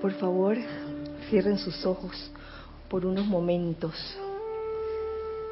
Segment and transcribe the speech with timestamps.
[0.00, 0.56] Por favor,
[1.28, 2.30] cierren sus ojos
[2.88, 3.94] por unos momentos,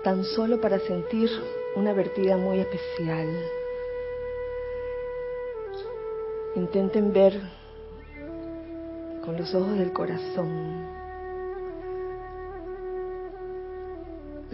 [0.02, 1.30] tan solo para sentir
[1.76, 3.28] una vertida muy especial.
[6.56, 7.40] Intenten ver
[9.24, 10.94] con los ojos del corazón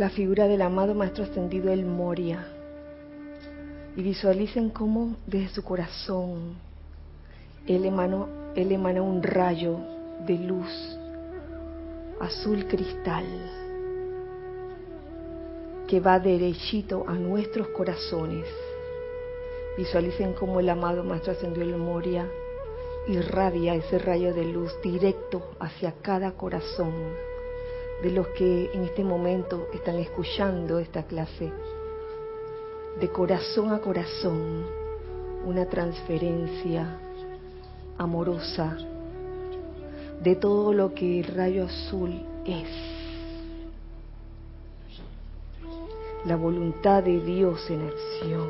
[0.01, 2.47] la figura del amado Maestro Ascendido El Moria
[3.97, 6.55] y visualicen cómo desde su corazón
[7.67, 8.27] él emana,
[8.57, 9.79] él emana un rayo
[10.27, 10.99] de luz
[12.21, 13.25] azul cristal
[15.87, 18.47] que va derechito a nuestros corazones.
[19.77, 22.29] Visualicen cómo el amado Maestro Ascendido El Moria
[23.09, 26.93] irradia ese rayo de luz directo hacia cada corazón
[28.03, 31.53] de los que en este momento están escuchando esta clase.
[32.99, 34.67] De corazón a corazón,
[35.45, 36.99] una transferencia
[38.01, 38.79] amorosa
[40.23, 42.69] de todo lo que el rayo azul es.
[46.25, 48.49] La voluntad de Dios en acción.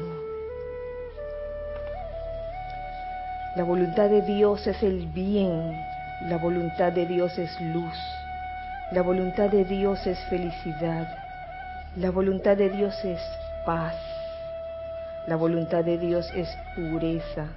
[3.56, 5.76] La voluntad de Dios es el bien,
[6.28, 7.98] la voluntad de Dios es luz,
[8.92, 11.08] la voluntad de Dios es felicidad,
[11.96, 13.20] la voluntad de Dios es
[13.66, 13.96] paz,
[15.26, 17.48] la voluntad de Dios es pureza,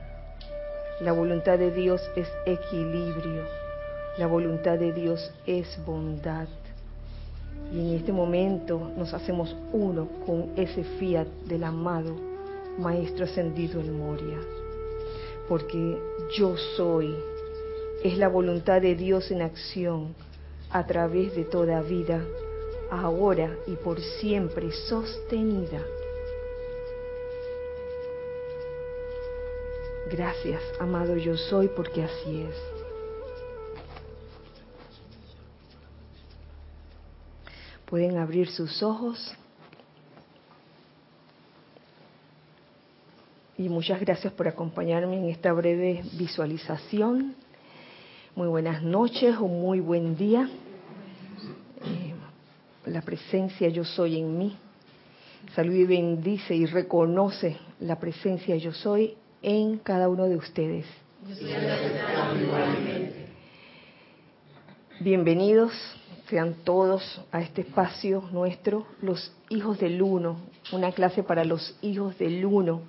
[1.04, 3.44] la voluntad de Dios es equilibrio,
[4.18, 6.48] la voluntad de Dios es bondad.
[7.72, 12.16] Y en este momento nos hacemos uno con ese fiat del amado
[12.78, 14.38] Maestro ascendido en Moria
[15.48, 15.98] porque
[16.36, 17.16] yo soy.
[18.04, 20.16] Es la voluntad de Dios en acción
[20.70, 22.22] a través de toda vida,
[22.92, 25.82] ahora y por siempre sostenida.
[30.12, 32.56] Gracias, amado yo soy, porque así es.
[37.86, 39.36] Pueden abrir sus ojos.
[43.64, 47.33] y muchas gracias por acompañarme en esta breve visualización.
[48.36, 50.50] Muy buenas noches o muy buen día.
[51.86, 52.14] Eh,
[52.88, 54.58] la presencia yo soy en mí.
[55.56, 60.86] Salud y bendice y reconoce la presencia yo soy en cada uno de ustedes.
[64.99, 65.73] Bienvenidos
[66.30, 70.37] sean todos a este espacio nuestro, los hijos del uno,
[70.71, 72.82] una clase para los hijos del uno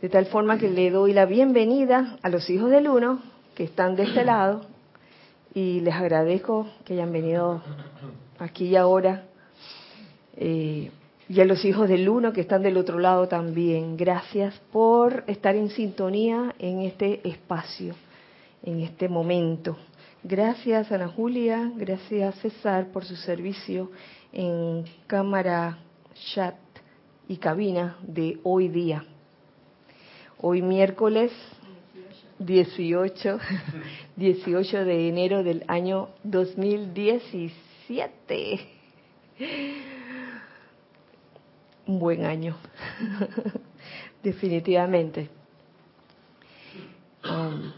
[0.00, 3.22] de tal forma que le doy la bienvenida a los hijos del uno
[3.54, 4.62] que están de este lado
[5.54, 7.62] y les agradezco que hayan venido
[8.38, 9.24] aquí y ahora.
[10.36, 10.90] Eh,
[11.28, 13.96] y a los hijos del uno que están del otro lado también.
[13.96, 17.94] Gracias por estar en sintonía en este espacio,
[18.62, 19.76] en este momento.
[20.22, 23.90] Gracias Ana Julia, gracias César por su servicio
[24.32, 25.78] en cámara,
[26.32, 26.54] chat
[27.28, 29.04] y cabina de hoy día.
[30.40, 31.32] Hoy miércoles
[32.38, 33.38] 18,
[34.16, 38.60] 18 de enero del año 2017.
[41.86, 42.56] Un buen año,
[44.22, 45.30] definitivamente.
[47.24, 47.72] Um,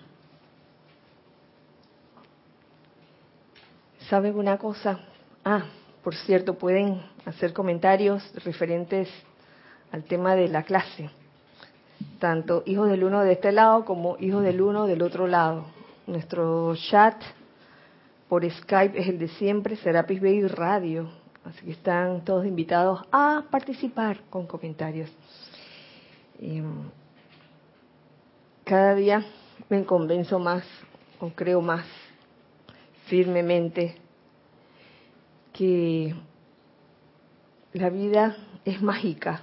[4.09, 5.01] ¿Saben una cosa?
[5.45, 5.65] Ah,
[6.03, 9.09] por cierto, pueden hacer comentarios referentes
[9.93, 11.11] al tema de la clase
[12.19, 15.67] tanto hijos del uno de este lado como hijos del uno del otro lado.
[16.07, 17.21] Nuestro chat
[18.29, 21.09] por Skype es el de siempre, Serapis Bay Radio.
[21.49, 25.11] Así que están todos invitados a participar con comentarios.
[28.65, 29.25] cada día
[29.71, 30.63] me convenzo más,
[31.21, 31.87] o creo más
[33.07, 33.97] firmemente,
[35.55, 36.15] que
[37.73, 39.41] la vida es mágica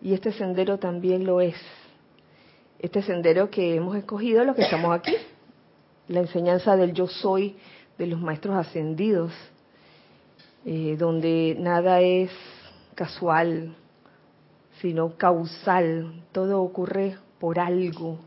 [0.00, 1.56] y este sendero también lo es.
[2.78, 5.16] Este sendero que hemos escogido, los que estamos aquí,
[6.06, 7.56] la enseñanza del yo soy
[7.98, 9.32] de los maestros ascendidos,
[10.64, 12.30] eh, donde nada es
[12.94, 13.74] casual,
[14.80, 18.18] sino causal, todo ocurre por algo.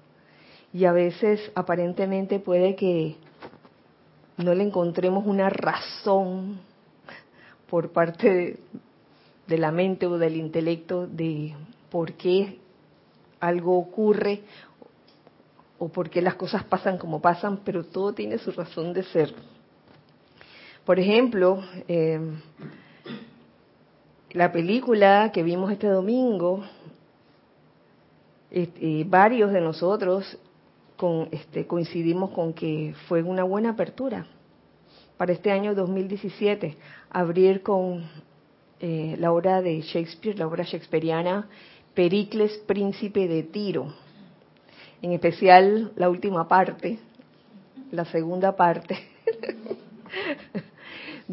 [0.74, 3.18] Y a veces aparentemente puede que
[4.38, 6.60] no le encontremos una razón
[7.70, 8.60] por parte de,
[9.48, 11.54] de la mente o del intelecto de
[11.92, 12.58] por qué
[13.40, 14.42] algo ocurre
[15.78, 19.34] o por qué las cosas pasan como pasan, pero todo tiene su razón de ser.
[20.86, 22.20] Por ejemplo, eh,
[24.32, 26.66] la película que vimos este domingo,
[29.06, 30.38] varios de nosotros
[30.98, 34.28] con, este, coincidimos con que fue una buena apertura
[35.16, 36.76] para este año 2017,
[37.10, 38.04] abrir con
[38.82, 41.48] eh, la obra de Shakespeare, la obra shakespeariana
[41.94, 43.94] Pericles, príncipe de Tiro,
[45.02, 47.00] en especial la última parte,
[47.92, 48.98] la segunda parte,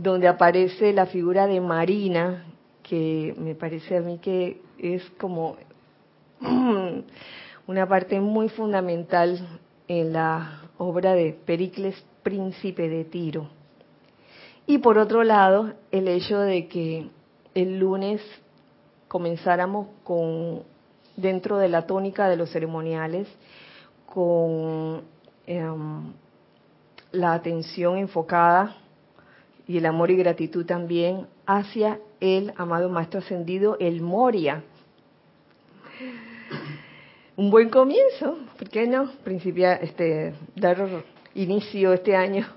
[0.02, 2.44] donde aparece la figura de Marina,
[2.82, 5.56] que me parece a mí que es como
[7.66, 13.48] una parte muy fundamental en la obra de Pericles, príncipe de Tiro.
[14.66, 17.10] Y por otro lado, el hecho de que
[17.54, 18.22] el lunes
[19.08, 20.62] comenzáramos con,
[21.16, 23.28] dentro de la tónica de los ceremoniales,
[24.06, 25.02] con
[25.46, 26.12] em,
[27.12, 28.79] la atención enfocada
[29.70, 34.64] y el amor y gratitud también hacia el amado Maestro Ascendido, el Moria.
[37.36, 39.12] Un buen comienzo, ¿por qué no?
[39.22, 41.04] Principia, este, dar
[41.36, 42.48] inicio este año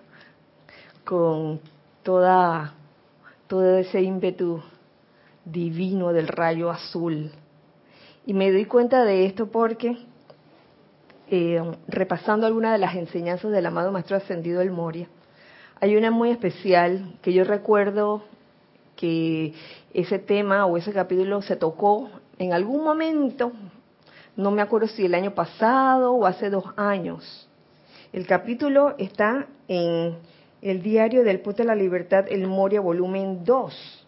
[1.05, 1.59] con
[2.01, 2.73] toda,
[3.45, 4.63] todo ese ímpetu
[5.45, 7.29] divino del rayo azul.
[8.25, 9.99] Y me doy cuenta de esto porque,
[11.29, 15.07] eh, repasando algunas de las enseñanzas del amado Maestro Ascendido del Moria,
[15.83, 18.23] hay una muy especial que yo recuerdo
[18.95, 19.53] que
[19.93, 22.09] ese tema o ese capítulo se tocó
[22.39, 23.51] en algún momento,
[24.37, 27.49] no me acuerdo si el año pasado o hace dos años.
[28.13, 30.15] El capítulo está en
[30.61, 34.07] el diario del Puente de la Libertad, el Moria, volumen 2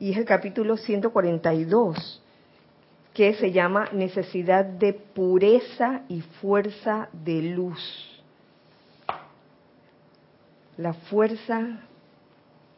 [0.00, 2.22] y es el capítulo 142,
[3.14, 8.11] que se llama Necesidad de pureza y fuerza de luz.
[10.76, 11.80] La fuerza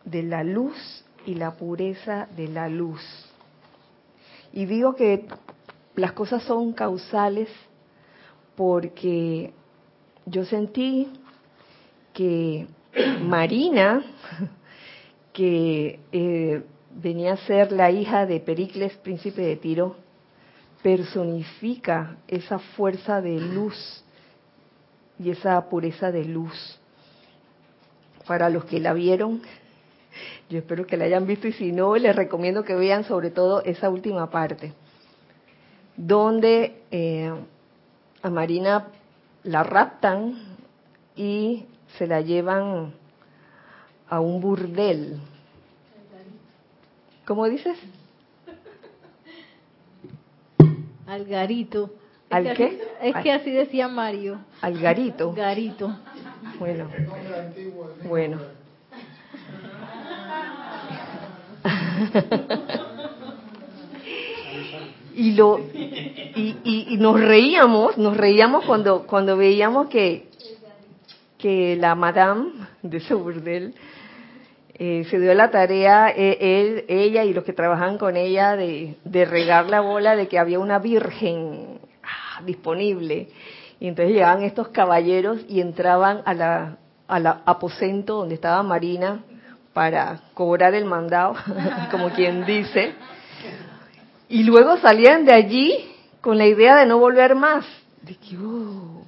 [0.04, 3.00] de la luz y la pureza de la luz.
[4.52, 5.26] Y digo que
[5.96, 7.48] las cosas son causales
[8.56, 9.52] porque
[10.26, 11.08] yo sentí
[12.12, 12.66] que
[13.22, 14.04] Marina,
[15.32, 16.62] que eh,
[16.94, 19.96] venía a ser la hija de Pericles, príncipe de Tiro,
[20.82, 24.04] personifica esa fuerza de luz
[25.18, 26.78] y esa pureza de luz.
[28.26, 29.42] Para los que la vieron,
[30.48, 33.62] yo espero que la hayan visto y si no, les recomiendo que vean sobre todo
[33.62, 34.72] esa última parte,
[35.96, 37.32] donde eh,
[38.22, 38.88] a Marina
[39.42, 40.34] la raptan
[41.16, 41.66] y
[41.98, 42.94] se la llevan
[44.08, 45.20] a un burdel
[47.24, 47.78] ¿Cómo dices?
[51.06, 51.90] Algarito.
[52.30, 52.80] ¿Al qué?
[53.02, 54.40] es que así decía Mario.
[54.60, 55.32] Algarito.
[55.32, 55.96] Garito.
[56.64, 56.88] Bueno.
[58.04, 58.38] Bueno.
[65.14, 70.28] y lo y, y, nos reíamos, nos reíamos cuando cuando veíamos que
[71.36, 72.52] que la madame
[72.82, 73.74] de ese burdel
[74.76, 78.96] eh, se dio la tarea, eh, él, ella y los que trabajan con ella, de,
[79.26, 83.28] regar la bola de que había una virgen ah, disponible.
[83.84, 89.22] Y entonces llegaban estos caballeros y entraban a la, al aposento donde estaba Marina
[89.74, 91.34] para cobrar el mandado,
[91.90, 92.94] como quien dice.
[94.30, 95.84] Y luego salían de allí
[96.22, 97.66] con la idea de no volver más.
[98.00, 99.04] De que, oh,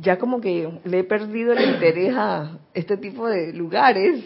[0.00, 4.24] ya como que le he perdido el interés a este tipo de lugares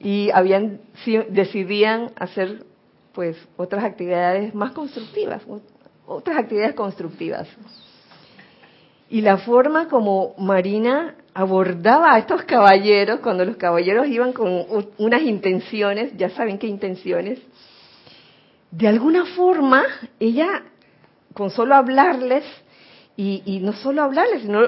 [0.00, 0.80] y habían
[1.30, 2.62] decidían hacer
[3.14, 5.40] pues otras actividades más constructivas,
[6.06, 7.48] otras actividades constructivas.
[9.08, 14.66] Y la forma como Marina abordaba a estos caballeros, cuando los caballeros iban con
[14.98, 17.40] unas intenciones, ya saben qué intenciones,
[18.70, 19.84] de alguna forma
[20.18, 20.64] ella,
[21.32, 22.44] con solo hablarles,
[23.16, 24.60] y, no solo hablarles, sino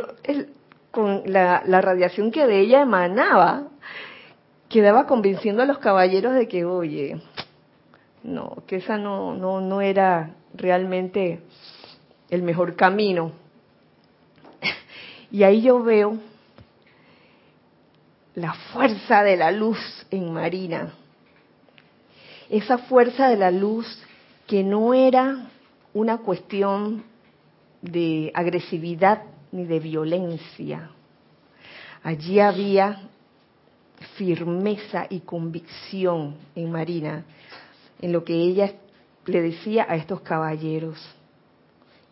[0.93, 3.69] con la, la radiación que de ella emanaba,
[4.69, 7.21] quedaba convenciendo a los caballeros de que, oye,
[8.23, 11.41] no, que esa no, no, no era realmente
[12.29, 13.33] el mejor camino.
[15.31, 16.19] Y ahí yo veo
[18.35, 19.79] la fuerza de la luz
[20.11, 20.93] en Marina.
[22.49, 23.87] Esa fuerza de la luz
[24.47, 25.49] que no era
[25.95, 27.03] una cuestión
[27.83, 30.91] de agresividad ni de violencia.
[32.03, 33.01] Allí había
[34.17, 37.25] firmeza y convicción en Marina,
[38.01, 38.73] en lo que ella
[39.25, 41.16] le decía a estos caballeros.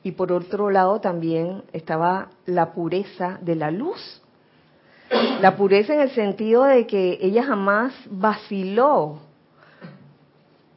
[0.04, 4.22] Y por otro lado también estaba la pureza de la luz.
[5.40, 9.18] La pureza en el sentido de que ella jamás vaciló.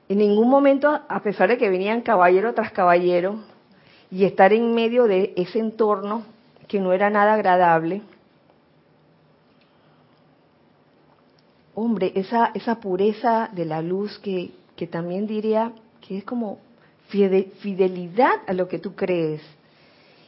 [0.09, 3.39] En ningún momento, a pesar de que venían caballero tras caballero,
[4.09, 6.23] y estar en medio de ese entorno
[6.67, 8.01] que no era nada agradable.
[11.75, 16.59] Hombre, esa, esa pureza de la luz que, que también diría que es como
[17.07, 19.41] fidelidad a lo que tú crees,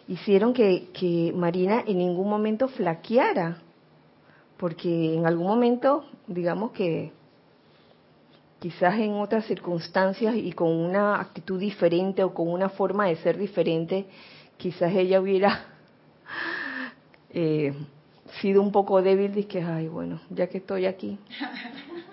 [0.08, 3.58] hicieron que, Marina en ningún momento flaqueara,
[4.58, 7.12] porque en algún momento, digamos que
[8.60, 13.38] quizás en otras circunstancias y con una actitud diferente o con una forma de ser
[13.38, 14.06] diferente,
[14.58, 15.66] quizás ella hubiera
[17.30, 17.74] eh,
[18.42, 21.18] sido un poco débil y que, ay, bueno, ya que estoy aquí.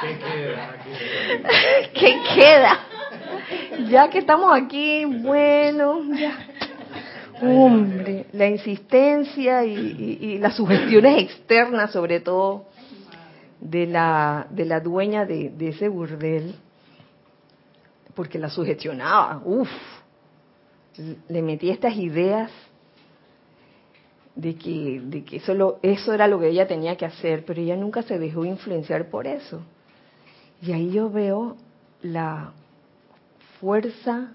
[0.00, 0.76] ¿Qué queda?
[1.92, 2.80] ¿Qué queda?
[3.88, 6.38] Ya que estamos aquí, bueno, ya.
[7.42, 12.66] Hombre, la insistencia y las sugestiones externas sobre todo
[13.64, 16.54] de la, de la dueña de, ese burdel,
[18.14, 19.70] porque la sugestionaba, uff,
[21.28, 22.50] le metía estas ideas
[24.34, 27.76] de que, de que eso, eso era lo que ella tenía que hacer, pero ella
[27.76, 29.62] nunca se dejó influenciar por eso.
[30.60, 31.56] Y ahí yo veo
[32.02, 32.52] la
[33.60, 34.32] fuerza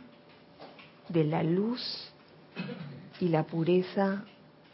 [1.09, 2.11] de la luz
[3.19, 4.23] y la pureza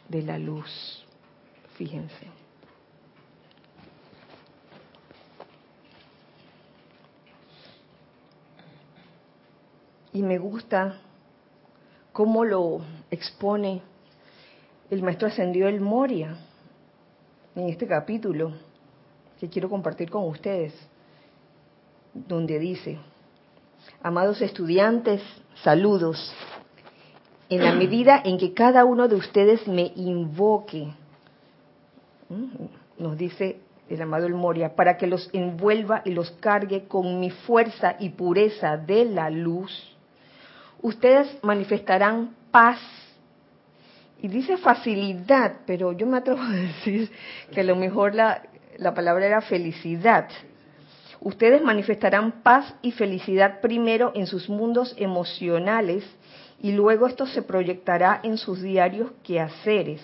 [0.08, 1.04] de la luz.
[1.76, 2.26] Fíjense.
[10.16, 10.98] y me gusta
[12.14, 12.80] cómo lo
[13.10, 13.82] expone
[14.90, 16.36] el maestro ascendido El Moria
[17.54, 18.52] en este capítulo
[19.40, 20.72] que quiero compartir con ustedes,
[22.14, 22.98] donde dice,
[24.02, 25.22] amados estudiantes,
[25.62, 26.34] saludos.
[27.48, 30.88] En la medida en que cada uno de ustedes me invoque,
[32.98, 37.30] nos dice el amado El Moria, para que los envuelva y los cargue con mi
[37.30, 39.96] fuerza y pureza de la luz,
[40.82, 42.80] ustedes manifestarán paz.
[44.20, 47.10] Y dice facilidad, pero yo me atrevo a decir
[47.52, 48.42] que a lo mejor la,
[48.78, 50.28] la palabra era felicidad.
[51.20, 56.04] Ustedes manifestarán paz y felicidad primero en sus mundos emocionales
[56.60, 60.00] y luego esto se proyectará en sus diarios quehaceres.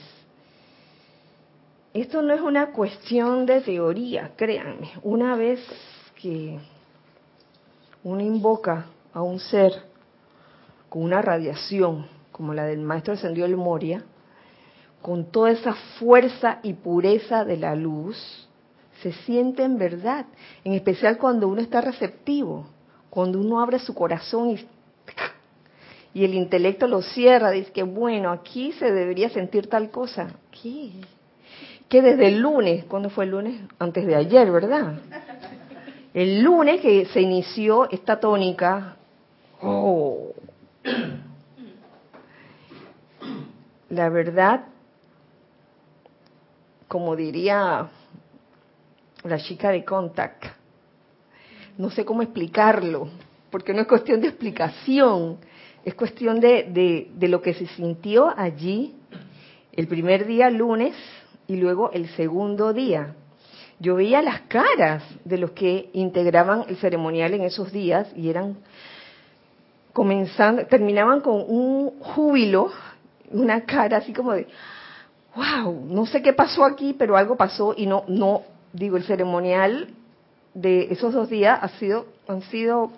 [1.94, 4.92] Esto no es una cuestión de teoría, créanme.
[5.02, 5.60] Una vez
[6.20, 6.58] que
[8.02, 9.72] uno invoca a un ser
[10.88, 12.06] con una radiación
[12.42, 14.02] como la del maestro ascendido el Moria,
[15.00, 18.18] con toda esa fuerza y pureza de la luz,
[19.00, 20.26] se siente en verdad,
[20.64, 22.66] en especial cuando uno está receptivo,
[23.10, 24.66] cuando uno abre su corazón y,
[26.14, 30.34] y el intelecto lo cierra, dice que bueno, aquí se debería sentir tal cosa.
[30.50, 30.90] ¿Qué?
[31.88, 33.60] Que desde el lunes, ¿cuándo fue el lunes?
[33.78, 34.94] Antes de ayer, ¿verdad?
[36.12, 38.96] El lunes que se inició esta tónica,
[39.60, 40.11] oh,
[43.92, 44.64] la verdad,
[46.88, 47.90] como diría
[49.22, 50.46] la chica de Contact,
[51.76, 53.10] no sé cómo explicarlo,
[53.50, 55.36] porque no es cuestión de explicación,
[55.84, 58.94] es cuestión de, de, lo que se sintió allí
[59.72, 60.96] el primer día lunes
[61.46, 63.14] y luego el segundo día.
[63.78, 68.56] Yo veía las caras de los que integraban el ceremonial en esos días y eran
[69.92, 72.72] comenzando, terminaban con un júbilo,
[73.32, 74.46] una cara así como de,
[75.34, 79.88] wow, no sé qué pasó aquí, pero algo pasó y no, no, digo, el ceremonial
[80.54, 82.90] de esos dos días ha sido, han sido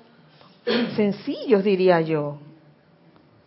[0.96, 2.38] sencillos, diría yo.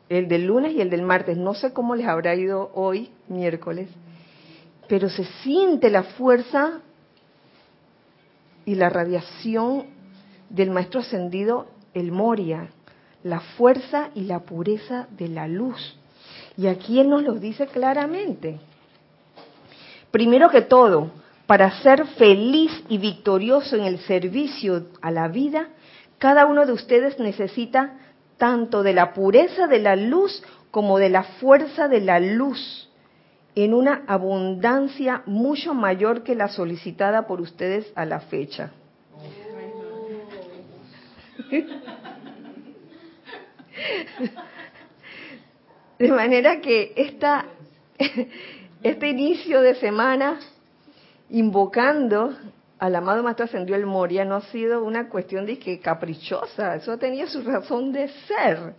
[0.10, 1.38] El del lunes y el del martes.
[1.38, 3.89] No sé cómo les habrá ido hoy, miércoles,
[4.88, 6.79] pero se siente la fuerza
[8.65, 9.86] y la radiación
[10.50, 12.70] del maestro ascendido, el Moria,
[13.24, 15.98] la fuerza y la pureza de la luz.
[16.58, 18.60] Y aquí Él nos lo dice claramente.
[20.12, 21.12] Primero que todo,
[21.46, 25.70] para ser feliz y victorioso en el servicio a la vida,
[26.18, 28.00] cada uno de ustedes necesita
[28.38, 32.90] tanto de la pureza de la luz como de la fuerza de la luz
[33.56, 38.72] en una abundancia mucho mayor que la solicitada por ustedes a la fecha.
[46.00, 47.46] De manera que esta,
[48.84, 50.39] este inicio de semana,
[51.30, 52.36] invocando
[52.77, 56.98] al amado Maestro Ascendió el Moria, no ha sido una cuestión de que caprichosa, eso
[57.00, 58.75] tenía su razón de ser,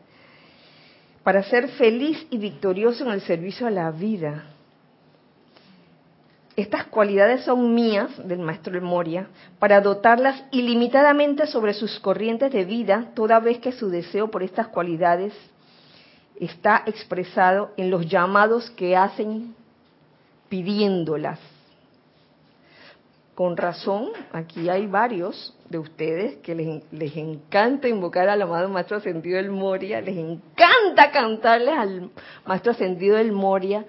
[1.25, 4.45] para ser feliz y victorioso en el servicio a la vida.
[6.55, 12.65] Estas cualidades son mías, del maestro de Moria, para dotarlas ilimitadamente sobre sus corrientes de
[12.65, 15.33] vida, toda vez que su deseo por estas cualidades
[16.41, 19.55] está expresado en los llamados que hacen
[20.49, 21.39] pidiéndolas.
[23.35, 26.57] Con razón, aquí hay varios de ustedes que
[26.91, 32.11] les, encanta invocar al amado Maestro Ascendido del Moria, les encanta cantarles al
[32.45, 33.85] Maestro Ascendido del Moria,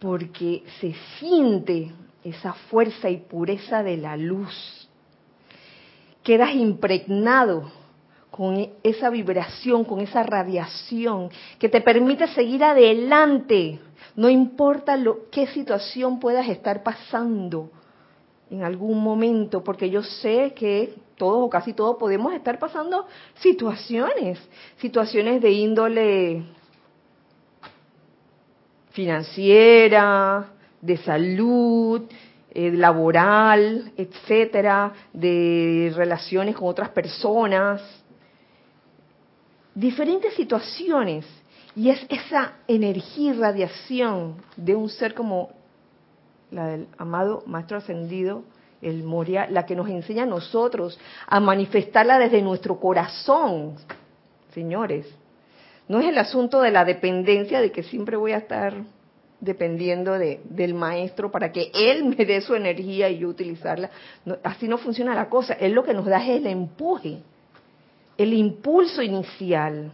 [0.00, 1.92] porque se siente
[2.24, 4.88] esa fuerza y pureza de la luz.
[6.24, 7.70] Quedas impregnado
[8.38, 11.28] con esa vibración, con esa radiación
[11.58, 13.80] que te permite seguir adelante,
[14.14, 17.68] no importa lo, qué situación puedas estar pasando
[18.48, 23.08] en algún momento, porque yo sé que todos o casi todos podemos estar pasando
[23.40, 24.38] situaciones,
[24.76, 26.44] situaciones de índole
[28.92, 30.46] financiera,
[30.80, 32.02] de salud,
[32.52, 37.82] eh, laboral, etcétera, de relaciones con otras personas,
[39.78, 41.24] diferentes situaciones.
[41.76, 45.50] Y es esa energía y radiación de un ser como
[46.50, 48.42] la del amado Maestro Ascendido,
[48.82, 53.76] el Moria, la que nos enseña a nosotros a manifestarla desde nuestro corazón,
[54.52, 55.06] señores.
[55.88, 58.74] No es el asunto de la dependencia, de que siempre voy a estar
[59.40, 63.90] dependiendo de, del maestro para que él me dé su energía y yo utilizarla.
[64.42, 65.54] así no funciona la cosa.
[65.54, 67.18] Él lo que nos da es el empuje,
[68.18, 69.92] el impulso inicial,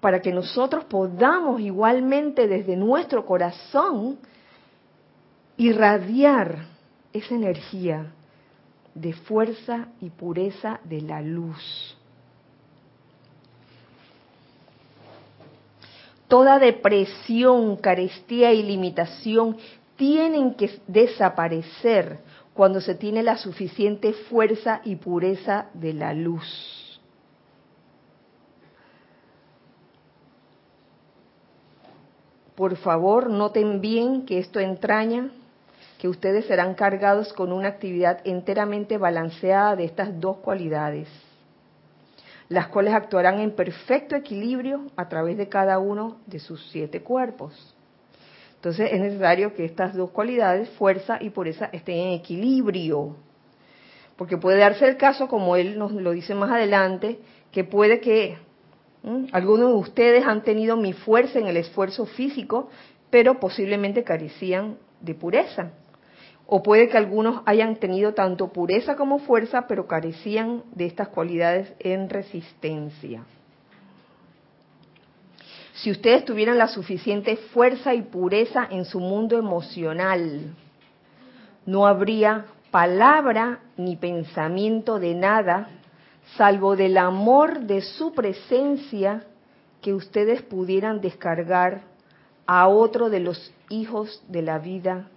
[0.00, 4.18] para que nosotros podamos igualmente desde nuestro corazón
[5.56, 6.66] irradiar
[7.12, 8.12] esa energía
[8.94, 11.96] de fuerza y pureza de la luz.
[16.26, 19.56] Toda depresión, carestía y limitación
[19.96, 22.18] tienen que desaparecer
[22.54, 26.83] cuando se tiene la suficiente fuerza y pureza de la luz.
[32.54, 35.30] Por favor, noten bien que esto entraña
[35.98, 41.08] que ustedes serán cargados con una actividad enteramente balanceada de estas dos cualidades,
[42.48, 47.74] las cuales actuarán en perfecto equilibrio a través de cada uno de sus siete cuerpos.
[48.56, 53.16] Entonces es necesario que estas dos cualidades, fuerza y pureza, estén en equilibrio.
[54.16, 57.18] Porque puede darse el caso, como él nos lo dice más adelante,
[57.50, 58.38] que puede que
[59.32, 62.70] algunos de ustedes han tenido mi fuerza en el esfuerzo físico,
[63.10, 65.72] pero posiblemente carecían de pureza.
[66.46, 71.72] O puede que algunos hayan tenido tanto pureza como fuerza, pero carecían de estas cualidades
[71.78, 73.24] en resistencia.
[75.74, 80.54] Si ustedes tuvieran la suficiente fuerza y pureza en su mundo emocional,
[81.66, 85.68] no habría palabra ni pensamiento de nada,
[86.36, 89.24] salvo del amor de su presencia
[89.80, 91.82] que ustedes pudieran descargar
[92.46, 95.08] a otro de los hijos de la vida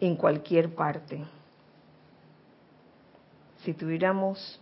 [0.00, 1.24] en cualquier parte.
[3.64, 4.60] Si tuviéramos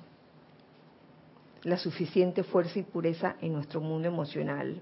[1.62, 4.81] la suficiente fuerza y pureza en nuestro mundo emocional,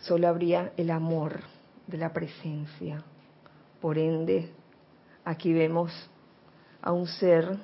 [0.00, 1.40] solo habría el amor
[1.86, 3.02] de la presencia.
[3.80, 4.50] Por ende,
[5.24, 5.92] aquí vemos
[6.88, 7.58] a un ser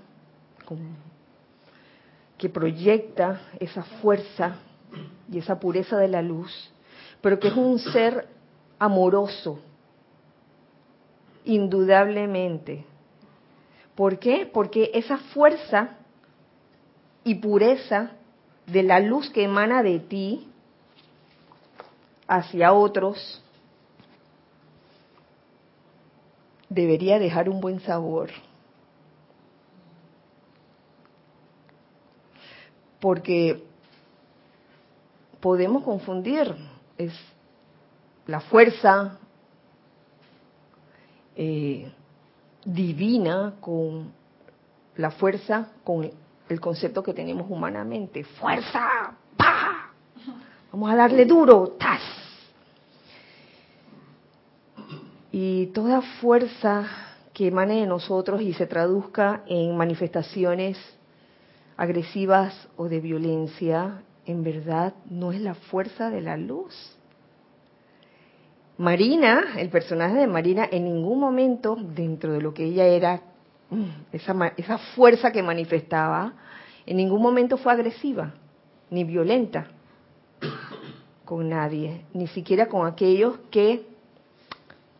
[2.37, 4.56] que proyecta esa fuerza
[5.32, 6.70] y esa pureza de la luz,
[7.22, 8.28] pero que es un ser
[8.78, 9.60] amoroso,
[11.46, 12.84] indudablemente.
[13.94, 14.44] ¿Por qué?
[14.44, 15.96] Porque esa fuerza
[17.24, 18.10] y pureza
[18.66, 20.50] de la luz que emana de ti
[22.28, 23.42] hacia otros
[26.68, 28.28] debería dejar un buen sabor.
[33.04, 33.62] Porque
[35.38, 36.56] podemos confundir,
[36.96, 37.12] es
[38.26, 39.18] la fuerza
[41.36, 41.92] eh,
[42.64, 44.10] divina con
[44.96, 46.10] la fuerza, con
[46.48, 48.24] el concepto que tenemos humanamente.
[48.24, 49.90] Fuerza, ¡pa!
[50.72, 52.00] Vamos a darle duro, ¡tas!
[55.30, 56.86] Y toda fuerza
[57.34, 60.78] que emane de nosotros y se traduzca en manifestaciones
[61.76, 66.94] agresivas o de violencia, en verdad no es la fuerza de la luz
[68.76, 73.20] Marina, el personaje de Marina, en ningún momento, dentro de lo que ella era,
[73.70, 76.32] mm, esa, fuerza que manifestaba,
[76.84, 78.34] en ningún momento fue agresiva,
[78.90, 79.68] ni violenta
[81.24, 83.87] con nadie, ni siquiera con aquellos que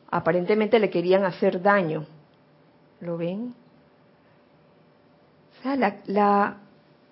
[0.09, 2.07] aparentemente le querían hacer daño.
[3.01, 3.55] ¿Lo ven?
[5.59, 6.59] O sea, la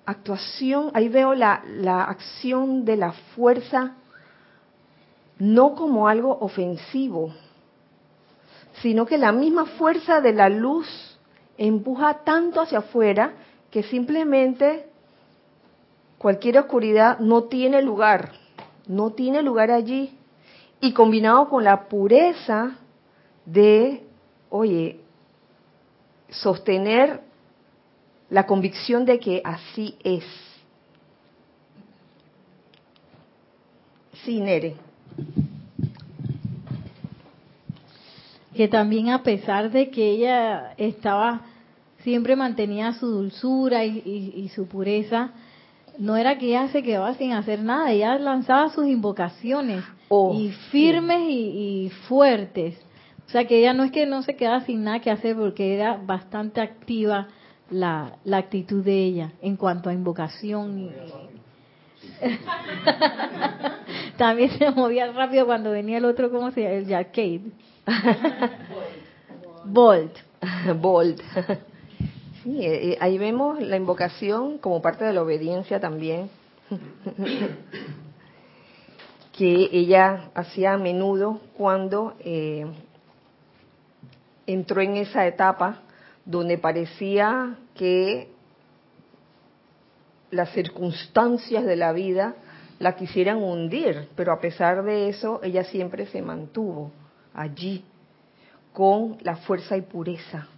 [0.05, 3.97] actuación, ahí veo la, la acción de la fuerza
[5.39, 7.35] no como algo ofensivo,
[8.81, 10.87] sino que la misma fuerza de la luz
[11.59, 13.33] empuja tanto hacia afuera
[13.71, 14.87] que simplemente
[16.19, 18.33] cualquier oscuridad no tiene lugar,
[18.87, 20.17] no tiene lugar allí.
[20.81, 22.77] Y combinado con la pureza
[23.45, 24.05] de,
[24.51, 25.01] oye,
[26.29, 27.21] sostener
[28.33, 30.25] la convicción de que así es.
[34.25, 34.77] Sí, Nere.
[38.55, 41.43] Que también a pesar de que ella estaba,
[42.05, 45.33] siempre mantenía su dulzura y, su pureza,
[45.99, 50.53] no era que ella se quedaba sin hacer nada, ella lanzaba sus invocaciones oh, y
[50.71, 52.79] firmes y, fuertes.
[53.27, 55.75] O sea que ella no es que no se quedaba sin nada que hacer porque
[55.75, 57.29] era bastante activa
[57.73, 60.91] la, la actitud de ella en cuanto a invocación.
[64.17, 66.75] También se movía rápido cuando venía el otro, ¿cómo se llama?
[66.75, 67.43] El Jacquet.
[69.65, 70.17] Bolt.
[70.81, 71.21] Bolt.
[72.43, 76.29] Sí, eh, eh, ahí vemos la invocación como parte de la obediencia también,
[79.37, 82.67] que ella hacía a menudo cuando eh,
[84.47, 85.83] entró en esa etapa
[86.25, 88.29] donde parecía que
[90.31, 92.35] las circunstancias de la vida
[92.79, 96.91] la quisieran hundir, pero a pesar de eso, ella siempre se mantuvo
[97.35, 97.85] allí
[98.73, 100.49] con la fuerza y pureza.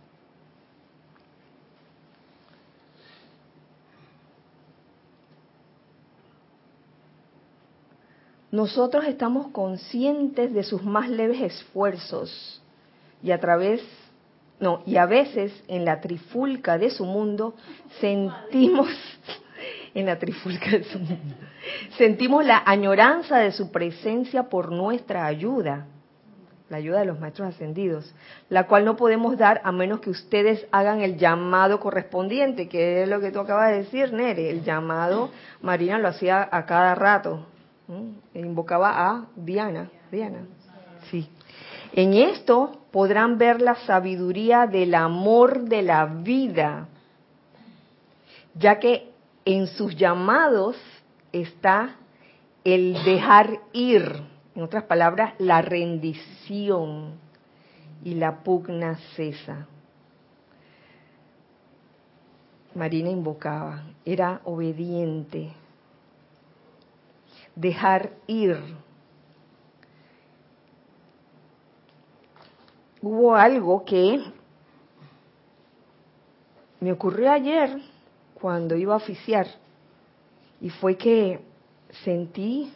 [8.51, 12.63] Nosotros estamos conscientes de sus más leves esfuerzos
[13.21, 13.83] y a través
[14.61, 17.55] no, y a veces en la trifulca de su mundo
[18.01, 18.89] sentimos
[19.95, 21.35] en la trifulca de su mundo.
[21.97, 25.87] Sentimos la añoranza de su presencia por nuestra ayuda,
[26.69, 28.15] la ayuda de los maestros ascendidos,
[28.49, 33.09] la cual no podemos dar a menos que ustedes hagan el llamado correspondiente, que es
[33.09, 34.51] lo que tú acabas de decir, Nere.
[34.51, 35.31] El llamado,
[35.63, 37.47] Marina lo hacía a cada rato,
[38.33, 39.91] e invocaba a Diana.
[40.11, 40.47] Diana,
[41.11, 41.29] sí.
[41.97, 46.89] En esto podrán ver la sabiduría del amor de la vida,
[48.55, 49.13] ya que
[49.45, 50.77] en sus llamados
[51.31, 51.95] está
[52.65, 54.11] el dejar ir,
[54.57, 57.13] en otras palabras, la rendición
[58.03, 59.69] y la pugna cesa.
[62.75, 65.53] Marina invocaba, era obediente,
[67.55, 68.84] dejar ir.
[73.07, 74.19] Hubo algo que
[76.81, 77.79] me ocurrió ayer
[78.33, 79.47] cuando iba a oficiar
[80.59, 81.41] y fue que
[82.03, 82.73] sentí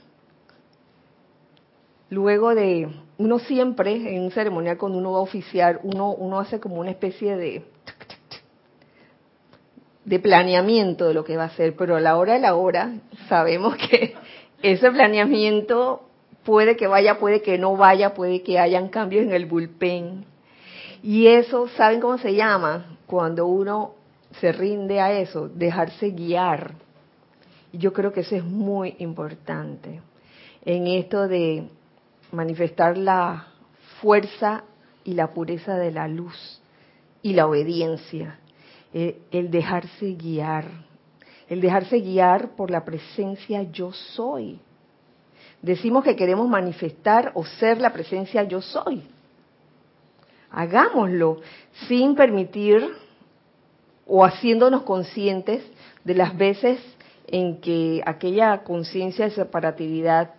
[2.11, 6.61] luego de uno siempre en un ceremonial cuando uno va a oficiar uno uno hace
[6.61, 7.65] como una especie de
[10.05, 12.93] de planeamiento de lo que va a hacer pero a la hora de la hora
[13.31, 14.15] sabemos que
[14.63, 16.08] ese planeamiento
[16.49, 20.25] puede que vaya puede que no vaya puede que hayan cambios en el bullpen
[21.03, 23.97] y eso saben cómo se llama cuando uno
[24.41, 26.73] se rinde a eso, dejarse guiar.
[27.71, 30.01] Y yo creo que eso es muy importante
[30.65, 31.69] en esto de
[32.33, 33.49] manifestar la
[34.01, 34.65] fuerza
[35.05, 36.63] y la pureza de la luz
[37.21, 38.39] y la obediencia,
[38.95, 40.65] eh, el dejarse guiar,
[41.47, 44.61] el dejarse guiar por la presencia yo soy.
[45.63, 49.03] Decimos que queremos manifestar o ser la presencia yo soy.
[50.51, 51.41] Hagámoslo
[51.89, 52.89] sin permitir
[54.07, 55.63] o haciéndonos conscientes
[56.05, 56.81] de las veces
[57.27, 60.35] en que aquella conciencia de separatividad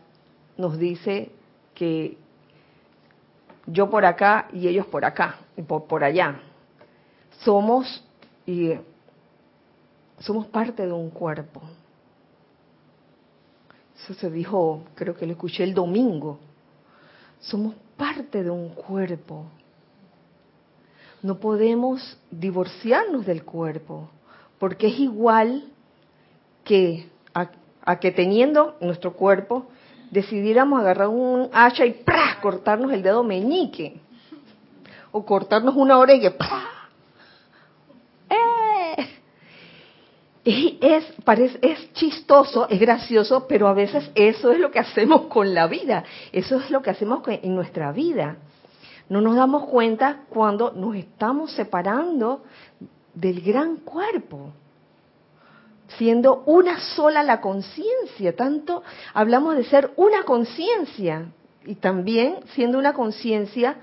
[0.57, 1.31] nos dice
[1.75, 2.17] que
[3.67, 6.39] yo por acá y ellos por acá y por, por allá.
[7.43, 8.03] Somos
[8.45, 8.73] y
[10.19, 11.61] somos parte de un cuerpo.
[14.03, 16.39] Eso se dijo, creo que lo escuché el domingo.
[17.39, 19.45] Somos parte de un cuerpo.
[21.21, 24.09] No podemos divorciarnos del cuerpo,
[24.57, 25.65] porque es igual
[26.63, 29.65] que a, que teniendo nuestro cuerpo
[30.11, 32.03] decidiéramos agarrar un hacha y
[32.41, 33.99] cortarnos el dedo meñique,
[35.11, 36.33] o cortarnos una oreja ¡Eh!
[40.45, 45.53] Es, parece, es chistoso, es gracioso, pero a veces eso es lo que hacemos con
[45.53, 48.37] la vida, eso es lo que hacemos en nuestra vida
[49.09, 52.43] No nos damos cuenta cuando nos estamos separando
[53.13, 54.51] del gran cuerpo,
[55.97, 58.35] siendo una sola la conciencia.
[58.35, 58.81] Tanto
[59.13, 61.25] hablamos de ser una conciencia
[61.65, 63.75] y también siendo una conciencia,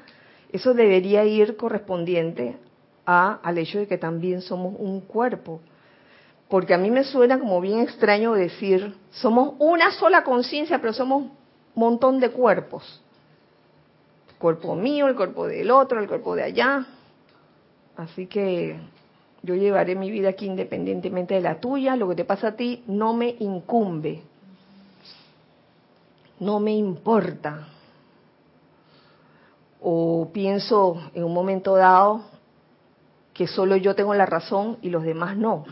[0.52, 2.56] eso debería ir correspondiente
[3.04, 5.60] a, al hecho de que también somos un cuerpo.
[6.48, 11.22] Porque a mí me suena como bien extraño decir, somos una sola conciencia, pero somos
[11.22, 11.32] un
[11.74, 13.02] montón de cuerpos.
[14.38, 16.86] Cuerpo mío, el cuerpo del otro, el cuerpo de allá.
[17.96, 18.78] Así que
[19.42, 21.96] yo llevaré mi vida aquí independientemente de la tuya.
[21.96, 24.22] Lo que te pasa a ti no me incumbe.
[26.38, 27.68] No me importa.
[29.80, 32.22] O pienso en un momento dado
[33.32, 35.64] que solo yo tengo la razón y los demás no.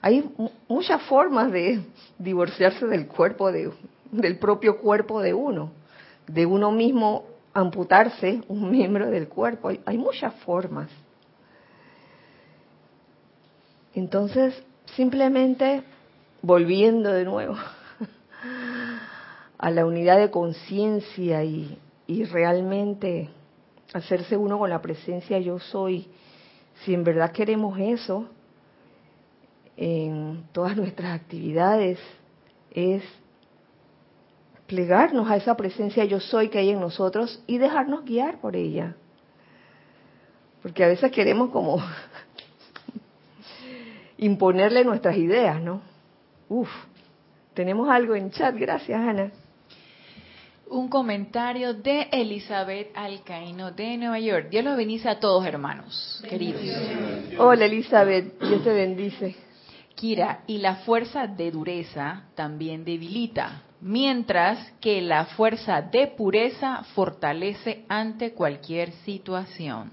[0.00, 0.30] Hay
[0.68, 1.80] muchas formas de
[2.18, 3.72] divorciarse del cuerpo, de,
[4.12, 5.72] del propio cuerpo de uno,
[6.26, 9.68] de uno mismo amputarse un miembro del cuerpo.
[9.68, 10.88] Hay, hay muchas formas.
[13.94, 14.54] Entonces,
[14.94, 15.82] simplemente
[16.42, 17.56] volviendo de nuevo
[19.58, 23.30] a la unidad de conciencia y, y, realmente
[23.92, 26.06] hacerse uno con la presencia yo soy,
[26.84, 28.28] si en verdad queremos eso
[29.80, 32.00] en todas nuestras actividades,
[32.72, 33.02] es
[34.66, 38.96] plegarnos a esa presencia yo soy que hay en nosotros y dejarnos guiar por ella.
[40.62, 41.80] Porque a veces queremos como
[44.18, 45.80] imponerle nuestras ideas, ¿no?
[46.48, 46.68] Uf,
[47.54, 49.30] tenemos algo en chat, gracias Ana.
[50.70, 54.48] Un comentario de Elizabeth Alcaíno de Nueva York.
[54.50, 56.60] Dios los bendice a todos, hermanos, queridos.
[57.38, 59.47] Hola Elizabeth, Dios te bendice.
[59.98, 67.84] Kira, y la fuerza de dureza también debilita, mientras que la fuerza de pureza fortalece
[67.88, 69.90] ante cualquier situación.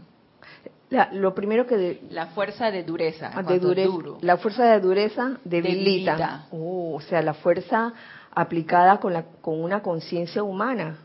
[0.92, 4.18] La, lo primero que de, la fuerza de dureza, de dureza duro.
[4.22, 6.46] la fuerza de dureza debilita, debilita.
[6.52, 7.92] Oh, o sea la fuerza
[8.30, 11.00] aplicada con la con una conciencia humana.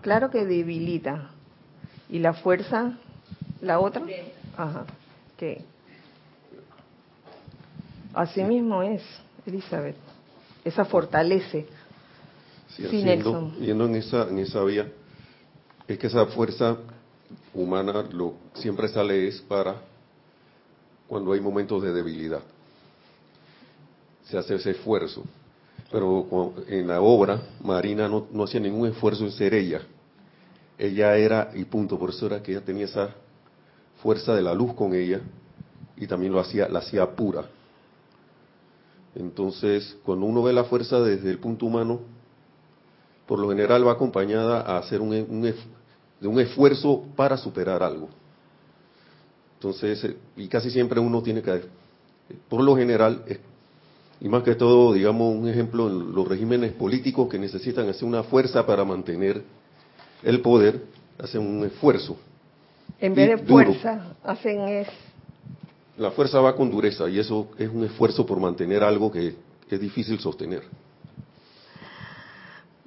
[0.00, 1.28] Claro que debilita.
[2.08, 2.92] Y la fuerza
[3.60, 4.02] la otra
[4.56, 4.86] ajá.
[5.36, 5.66] Que
[8.14, 9.02] así mismo es
[9.46, 9.96] Elizabeth
[10.64, 11.66] esa fortalece
[12.68, 13.56] sí, sí Nelson.
[13.60, 14.88] yendo en esa en esa vía
[15.88, 16.76] es que esa fuerza
[17.54, 19.76] humana lo siempre sale es para
[21.12, 22.40] cuando hay momentos de debilidad.
[24.24, 25.24] Se hace ese esfuerzo.
[25.90, 29.82] Pero en la obra, Marina no, no hacía ningún esfuerzo en ser ella.
[30.78, 33.10] Ella era, y punto, por eso era que ella tenía esa
[34.02, 35.20] fuerza de la luz con ella
[35.98, 37.44] y también lo hacía, la hacía pura.
[39.14, 42.00] Entonces, cuando uno ve la fuerza desde el punto humano,
[43.26, 45.54] por lo general va acompañada a hacer un, un,
[46.20, 48.08] de un esfuerzo para superar algo.
[49.54, 51.62] Entonces, eh, y casi siempre uno tiene que,
[52.48, 53.24] por lo general,
[54.20, 58.22] y más que todo, digamos, un ejemplo en los regímenes políticos que necesitan hacer una
[58.22, 59.42] fuerza para mantener
[60.22, 60.82] el poder,
[61.18, 62.16] hacen un esfuerzo.
[63.00, 64.88] En vez de fuerza, hacen es...
[66.02, 69.36] La fuerza va con dureza y eso es un esfuerzo por mantener algo que,
[69.70, 70.64] es difícil sostener.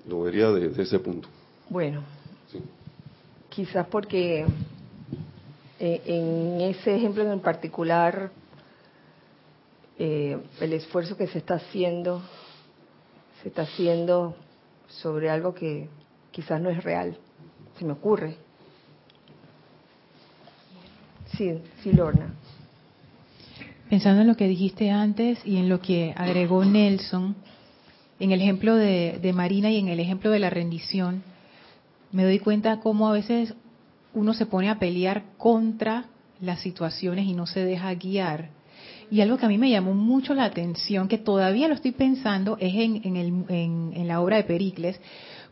[0.06, 1.30] Lo vería desde ese punto.
[1.69, 2.04] Bueno,
[3.49, 4.45] quizás porque
[5.80, 8.32] eh, en ese ejemplo en particular
[9.97, 12.21] eh, el esfuerzo que se está haciendo
[13.41, 14.36] se está haciendo
[14.89, 15.88] sobre algo que
[16.32, 17.17] quizás no es real,
[17.80, 18.36] se me ocurre.
[21.38, 22.34] Sí, sí, Lorna.
[23.89, 27.36] Pensando en lo que dijiste antes y en lo que agregó Nelson,
[28.19, 31.24] en el ejemplo de, de Marina y en el ejemplo de la rendición,
[32.12, 33.54] me doy cuenta cómo a veces
[34.15, 36.06] uno se pone a pelear contra
[36.41, 38.50] las situaciones y no se deja guiar.
[39.12, 42.58] Y algo que a mí me llamó mucho la atención, que todavía lo estoy pensando,
[42.60, 45.00] es en, el, en, la obra de Pericles,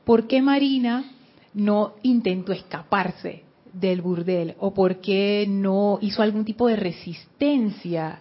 [0.06, 1.06] ¿por qué Marina
[1.54, 3.44] no intentó escaparse
[3.74, 4.56] del burdel?
[4.60, 8.20] ¿O por qué no hizo algún tipo de resistencia?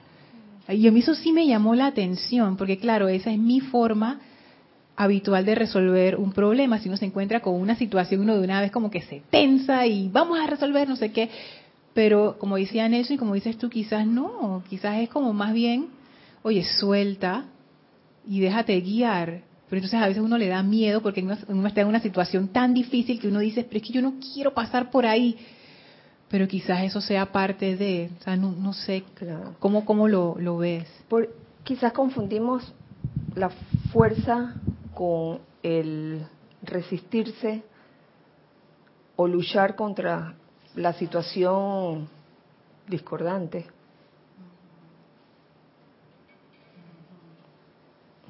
[0.69, 4.21] Y a mí eso sí me llamó la atención, porque claro, esa es mi forma
[4.97, 6.79] habitual de resolver un problema.
[6.79, 9.87] Si uno se encuentra con una situación, uno de una vez como que se tensa
[9.87, 11.31] y vamos a resolver no sé qué.
[11.95, 15.88] Pero como decía Nelson y como dices tú, quizás no, quizás es como más bien,
[16.43, 17.47] oye, suelta
[18.27, 19.43] y déjate guiar.
[19.73, 22.75] Pero entonces a veces uno le da miedo porque uno, está en una situación tan
[22.75, 25.39] difícil que uno dice, pero es que yo no quiero pasar por ahí.
[26.29, 29.03] Pero quizás eso sea parte de, o sea, no, no sé,
[29.61, 30.87] ¿cómo, cómo lo, lo ves?
[31.09, 32.71] Por, quizás confundimos
[33.35, 33.49] la
[33.91, 34.57] fuerza
[34.93, 36.27] con el
[36.63, 37.63] resistirse
[39.17, 40.35] o luchar contra
[40.75, 42.11] la situación
[42.87, 43.65] discordante.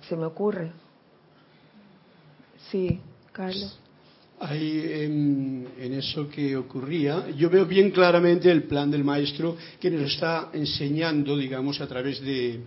[0.08, 0.81] Se me ocurre.
[2.72, 2.98] Sí,
[3.32, 3.78] Carlos.
[4.40, 10.10] Ahí en, eso que ocurría, yo veo bien claramente el plan del maestro que nos
[10.10, 12.60] está enseñando, digamos, a través de,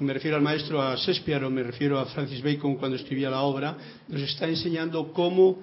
[0.00, 3.42] me refiero al maestro a Shakespeare o me refiero a Francis Bacon cuando escribía la
[3.42, 3.76] obra,
[4.08, 5.58] nos está enseñando cómo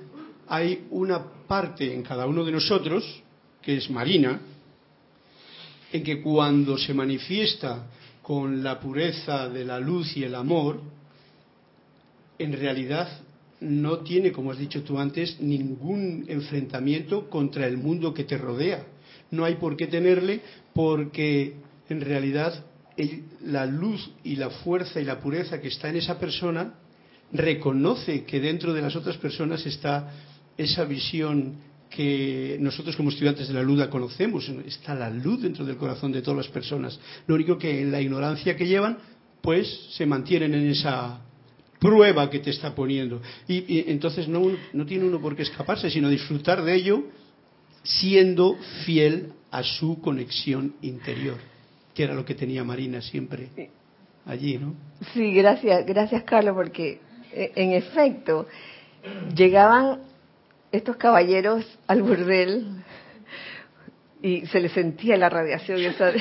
[0.48, 3.04] hay una parte en cada uno de nosotros,
[3.64, 4.40] que es Marina,
[5.92, 7.88] en que cuando se manifiesta
[8.22, 10.80] con la pureza de la luz y el amor,
[12.38, 13.10] en realidad
[13.62, 18.86] no tiene, como has dicho tú antes, ningún enfrentamiento contra el mundo que te rodea.
[19.30, 20.42] No hay por qué tenerle
[20.74, 21.56] porque
[21.88, 22.66] en realidad
[23.46, 26.74] la luz y la fuerza y la pureza que está en esa persona
[27.32, 30.12] reconoce que dentro de las otras personas está
[30.58, 31.56] esa visión
[31.90, 36.12] que nosotros como estudiantes de la luz la conocemos, está la luz dentro del corazón
[36.12, 37.00] de todas las personas.
[37.28, 38.98] Lo único que en la ignorancia que llevan,
[39.42, 41.22] pues se mantienen en esa
[41.82, 43.22] prueba que te está poniendo.
[43.48, 47.04] Y, entonces no, no tiene uno por qué escaparse, sino disfrutar de ello
[47.84, 51.38] siendo fiel a su conexión interior,
[51.96, 53.50] que era lo que tenía Marina siempre
[54.28, 54.76] allí, ¿no?
[55.14, 57.00] Sí, gracias, gracias Carlos, porque
[57.34, 58.48] eh, en efecto
[59.36, 60.02] llegaban
[60.72, 62.84] estos caballeros al burdel
[64.22, 66.12] y se les sentía la radiación, esa,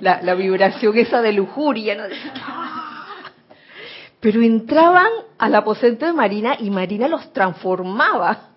[0.00, 2.02] la, la vibración esa de lujuria, ¿no?
[4.20, 8.50] Pero entraban al aposento de Marina y Marina los transformaba.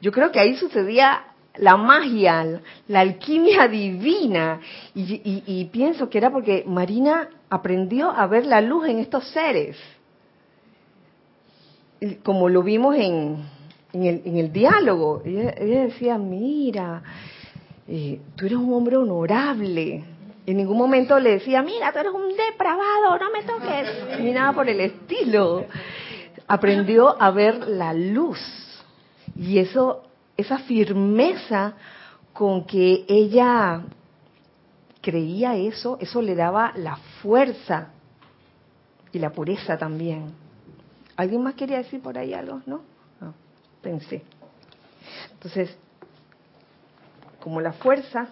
[0.00, 1.24] Yo creo que ahí sucedía
[1.56, 4.60] la magia, la alquimia divina.
[4.94, 9.76] Y, pienso que era porque Marina aprendió a ver la luz en estos seres.
[12.22, 13.44] Como lo vimos en,
[13.92, 15.22] el, diálogo.
[15.24, 17.02] Ella, decía, mira,
[17.86, 20.04] eh, tú eres un hombre honorable,
[20.46, 24.52] en ningún momento le decía, mira, tú eres un depravado, no me toques, ni nada
[24.52, 25.66] por el estilo.
[26.46, 28.38] Aprendió a ver la luz.
[29.36, 30.02] Y eso,
[30.36, 31.74] esa firmeza
[32.32, 33.82] con que ella
[35.00, 37.88] creía eso, eso le daba la fuerza
[39.12, 40.32] y la pureza también.
[41.16, 42.60] ¿Alguien más quería decir por ahí algo?
[42.66, 42.82] ¿No?
[43.20, 43.34] no
[43.80, 44.22] pensé.
[45.32, 45.76] Entonces,
[47.40, 48.28] como la fuerza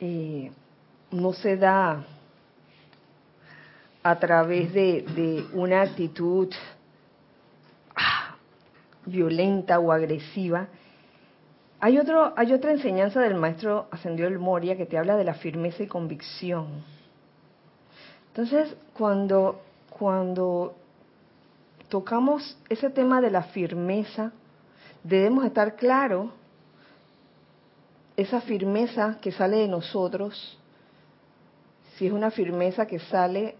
[0.00, 2.04] no se da
[4.02, 6.52] a través de, una actitud
[7.96, 8.36] ah,
[9.06, 10.68] violenta o agresiva.
[11.80, 15.34] Hay, otro, hay otra enseñanza del maestro Ascendió el Moria que te habla de la
[15.34, 16.84] firmeza y convicción.
[18.28, 20.74] Entonces, cuando, cuando
[21.88, 24.32] tocamos ese tema de la firmeza,
[25.02, 26.30] debemos estar claros
[28.16, 30.58] esa firmeza que sale de nosotros,
[31.96, 33.56] si es una firmeza que sale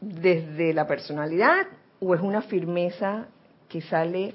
[0.00, 1.66] desde la personalidad
[2.00, 3.26] o es una firmeza
[3.68, 4.34] que sale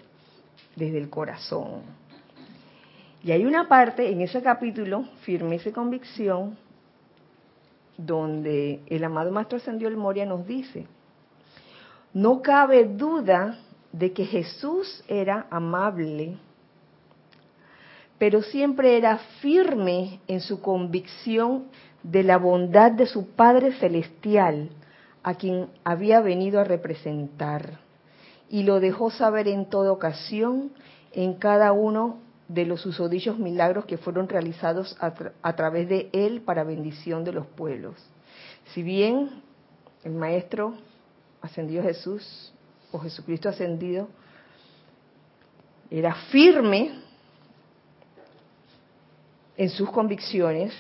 [0.75, 1.81] desde el corazón.
[3.23, 6.57] Y hay una parte en ese capítulo, firmeza y convicción,
[7.97, 10.87] donde el amado Maestro Ascendió el Moria nos dice,
[12.13, 13.59] no cabe duda
[13.91, 16.37] de que Jesús era amable,
[18.21, 21.69] pero siempre era firme en su convicción
[22.03, 24.69] de la bondad de su Padre Celestial,
[25.23, 27.79] a quien había venido a representar,
[28.47, 30.71] y lo dejó saber en toda ocasión,
[31.13, 36.63] en cada uno de los susodichos milagros que fueron realizados a, través de él para
[36.63, 37.95] bendición de los pueblos.
[38.65, 39.41] Si bien
[40.03, 40.75] el Maestro
[41.41, 42.53] ascendido Jesús,
[42.91, 44.09] o Jesucristo ascendido,
[45.89, 47.09] era firme
[49.61, 50.73] en sus convicciones.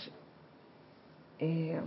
[1.37, 1.79] Eh,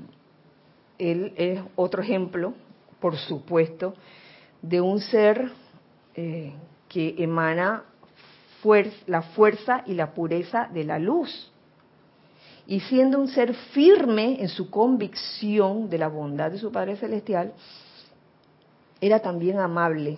[0.97, 2.55] él es otro ejemplo,
[3.01, 3.95] por supuesto,
[4.63, 5.51] de un ser
[6.15, 6.53] eh,
[6.89, 7.83] que emana
[9.07, 11.51] la fuerza y la pureza de la luz.
[12.69, 17.55] Y siendo un ser firme en su convicción de la bondad de su Padre Celestial,
[19.01, 20.17] era también amable.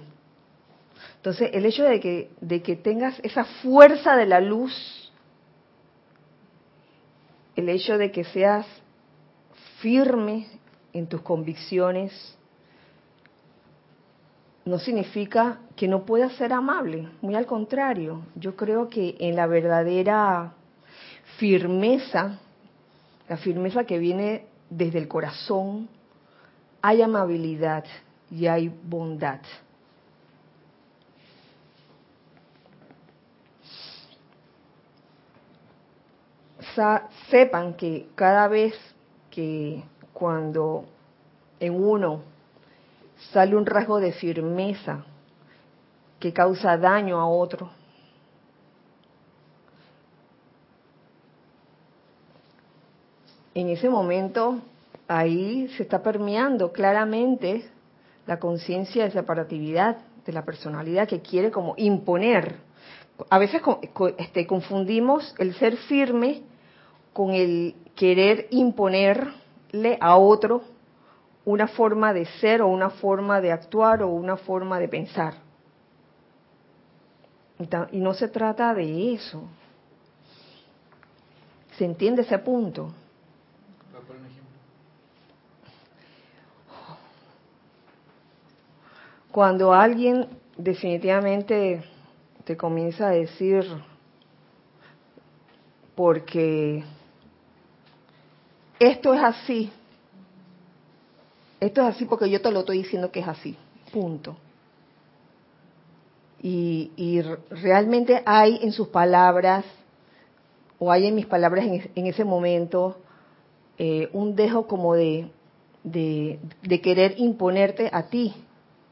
[1.17, 5.06] Entonces, el hecho de que, de que tengas esa fuerza de la luz
[7.57, 8.67] el hecho de que seas
[9.81, 10.47] firme
[10.93, 12.13] en tus convicciones
[14.65, 19.47] no significa que no puedas ser amable, muy al contrario, yo creo que en la
[19.47, 20.55] verdadera
[21.39, 22.39] firmeza,
[23.29, 25.89] la firmeza que viene desde el corazón,
[26.83, 27.85] hay amabilidad
[28.31, 29.41] y hay bondad.
[37.31, 38.75] Sepan que cada vez
[39.31, 40.85] que cuando
[41.61, 42.23] en uno
[43.33, 45.05] sale un rasgo de firmeza
[46.19, 47.71] que causa daño a otro,
[53.55, 54.61] en ese momento
[55.09, 57.69] ahí se está permeando claramente
[58.27, 62.57] la conciencia de separatividad de la personalidad que quiere como imponer.
[63.31, 63.63] A veces
[64.19, 66.43] este, confundimos el ser firme
[67.17, 70.65] con el querer imponerle a otro
[71.47, 75.33] una forma de ser o una forma de actuar o una forma de pensar.
[77.91, 79.45] Y no se trata de eso.
[81.79, 82.93] ¿Se entiende ese punto?
[89.33, 91.83] Cuando alguien definitivamente
[92.45, 93.65] te comienza a decir,
[95.95, 96.85] porque
[98.79, 99.71] esto es así,
[101.61, 103.57] esto es así porque yo te lo estoy diciendo que es así,
[103.93, 104.37] punto.
[106.43, 109.65] Y, realmente hay en sus palabras,
[110.79, 112.99] o hay en mis palabras en, ese momento,
[113.79, 115.29] eh, un dejo como de,
[115.83, 118.35] de, querer imponerte a ti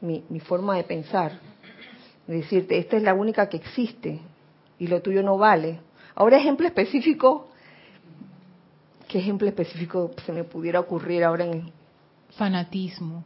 [0.01, 1.39] mi, mi forma de pensar.
[2.27, 4.19] De decirte, esta es la única que existe
[4.79, 5.79] y lo tuyo no vale.
[6.15, 7.47] Ahora, ejemplo específico,
[9.07, 11.71] ¿qué ejemplo específico se me pudiera ocurrir ahora en,
[12.37, 13.23] fanatismo.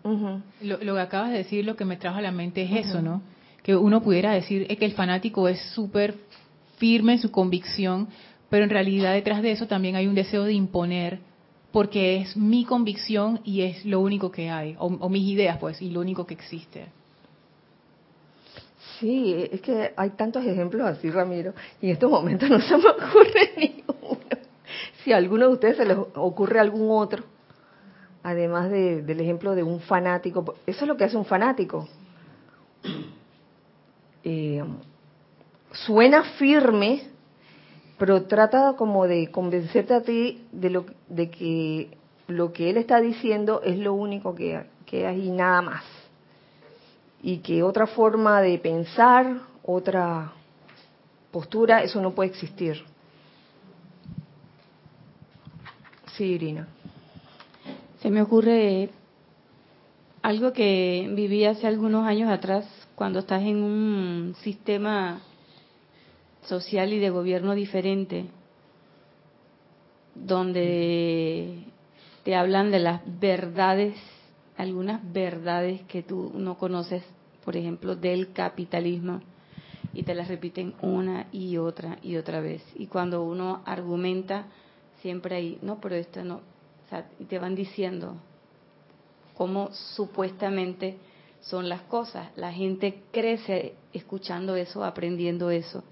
[0.61, 3.21] lo, que acabas de decir, lo que me trajo a la mente es eso, ¿no?
[3.63, 6.15] Que uno pudiera decir que el fanático es súper
[6.77, 8.07] firme en su convicción,
[8.49, 11.19] pero en realidad detrás de eso también hay un deseo de imponer,
[11.71, 15.89] porque es mi convicción y es lo único que hay, o, mis ideas, pues, y
[15.89, 16.85] lo único que existe.
[18.99, 22.89] Sí, es que hay tantos ejemplos así, Ramiro, y en estos momentos no se me
[22.89, 23.88] ocurre ninguno.
[25.03, 27.23] Si a alguno de ustedes se les ocurre algún otro
[28.23, 31.87] además del ejemplo de un fanático, eso es lo que hace un fanático.
[34.23, 34.63] Eh,
[35.71, 37.03] suena firme,
[37.97, 41.97] pero trata como de convencerte a ti de, lo, de que
[42.27, 45.83] lo que él está diciendo es lo único que, que hay nada más.
[47.21, 50.31] Y que otra forma de pensar, otra
[51.31, 52.83] postura, eso no puede existir.
[56.19, 56.67] Sí, Irina.
[58.01, 58.89] Se me ocurre
[60.21, 62.65] algo que viví hace algunos años atrás,
[62.95, 65.21] cuando estás en un sistema
[66.45, 68.25] social y de gobierno diferente,
[70.13, 71.63] donde
[72.25, 73.95] te hablan de las verdades,
[74.57, 77.01] algunas verdades que tú no conoces,
[77.45, 79.21] por ejemplo, del capitalismo,
[79.93, 82.61] y te las repiten una y otra y otra vez.
[82.75, 84.47] Y cuando uno argumenta,
[85.01, 86.41] siempre hay, no, pero esto no,
[87.19, 88.15] y te van diciendo
[89.35, 90.97] cómo supuestamente
[91.41, 92.29] son las cosas.
[92.35, 95.83] La gente crece escuchando eso, aprendiendo eso.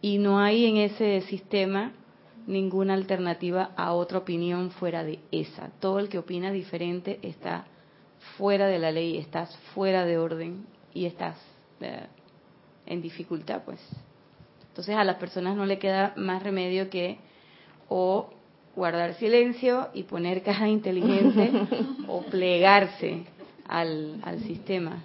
[0.00, 1.92] Y no hay en ese sistema
[2.46, 5.70] ninguna alternativa a otra opinión fuera de esa.
[5.80, 7.66] Todo el que opina diferente está
[8.36, 11.36] fuera de la ley, estás fuera de orden y estás
[11.80, 12.06] eh,
[12.86, 13.80] en dificultad, pues.
[14.68, 17.18] Entonces a las personas no le queda más remedio que
[17.88, 18.30] o
[18.74, 21.50] guardar silencio y poner caja inteligente
[22.08, 23.24] o plegarse
[23.68, 25.04] al, sistema.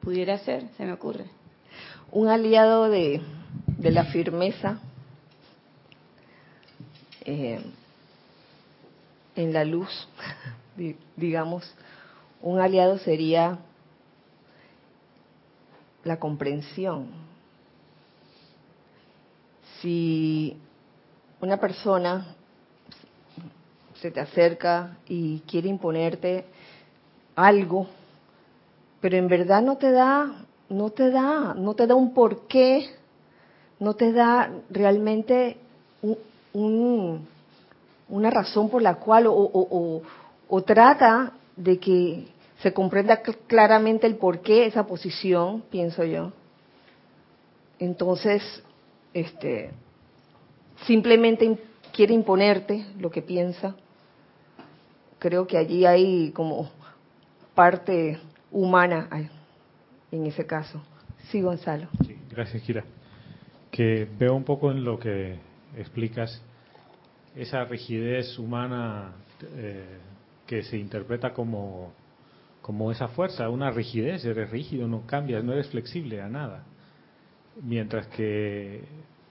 [0.00, 1.24] Pudiera ser, se me ocurre.
[2.12, 3.20] Un aliado de,
[3.78, 4.80] la firmeza
[7.24, 7.60] eh,
[9.36, 10.08] en la luz,
[11.16, 11.74] digamos,
[12.42, 13.58] un aliado sería
[16.04, 17.08] la comprensión.
[19.80, 20.56] Si
[21.40, 22.34] una persona
[23.94, 26.44] se te acerca y quiere imponerte
[27.36, 27.86] algo,
[29.00, 32.90] pero en verdad no te da, no te da, no te da un porqué,
[33.78, 35.56] no te da realmente
[36.52, 40.02] una razón por la cual o,
[40.48, 42.26] o, trata de que
[42.62, 46.32] se comprenda claramente el porqué esa posición, pienso yo.
[47.78, 48.42] Entonces,
[49.14, 49.70] este,
[50.86, 51.58] simplemente
[51.92, 53.76] quiere imponerte lo que piensa
[55.20, 56.68] creo que allí hay como
[57.54, 58.18] parte
[58.50, 59.08] humana
[60.10, 60.82] en ese caso.
[61.28, 61.88] Sí, Gonzalo.
[62.04, 62.84] Sí, gracias, Kira.
[63.70, 65.38] Que veo un poco en lo que
[65.76, 66.42] explicas
[67.36, 69.12] esa rigidez humana
[69.54, 69.98] eh,
[70.46, 71.92] que se interpreta como,
[72.62, 76.64] como esa fuerza, una rigidez, eres rígido, no cambias, no eres flexible a nada.
[77.62, 78.82] Mientras que,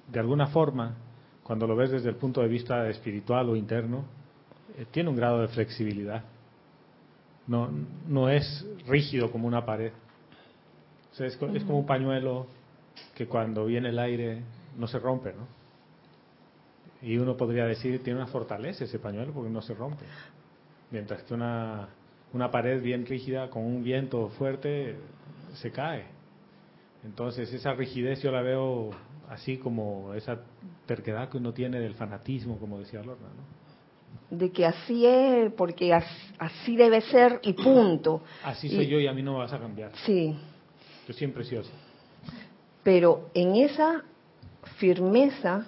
[0.07, 0.95] de alguna forma,
[1.49, 4.05] cuando lo ves desde el punto de vista espiritual o interno,
[4.77, 6.23] eh, tiene un grado de flexibilidad.
[7.47, 7.71] No,
[8.07, 9.91] no es rígido como una pared.
[11.17, 12.45] es, como un pañuelo
[13.15, 14.43] que cuando viene el aire
[14.77, 15.47] no se rompe, ¿no?
[17.01, 20.05] Y uno podría decir, tiene una fortaleza ese pañuelo porque no se rompe.
[20.91, 21.89] Mientras que una,
[22.31, 24.97] una pared bien rígida con un viento fuerte
[25.55, 26.05] se cae.
[27.03, 28.91] Entonces esa rigidez yo la veo
[29.29, 30.41] así como esa
[30.85, 34.37] terquedad que uno tiene del fanatismo, como decía Lorna, ¿no?
[34.37, 38.21] De que así es, porque así debe ser y punto.
[38.43, 39.91] Así soy yo y a mí no me vas a cambiar.
[40.05, 40.37] Sí.
[41.07, 41.71] Yo siempre he sido así.
[42.83, 44.03] Pero en esa
[44.77, 45.67] firmeza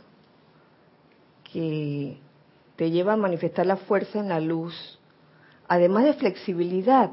[1.52, 2.18] que
[2.76, 5.00] te lleva a manifestar la fuerza en la luz,
[5.68, 7.12] además de flexibilidad,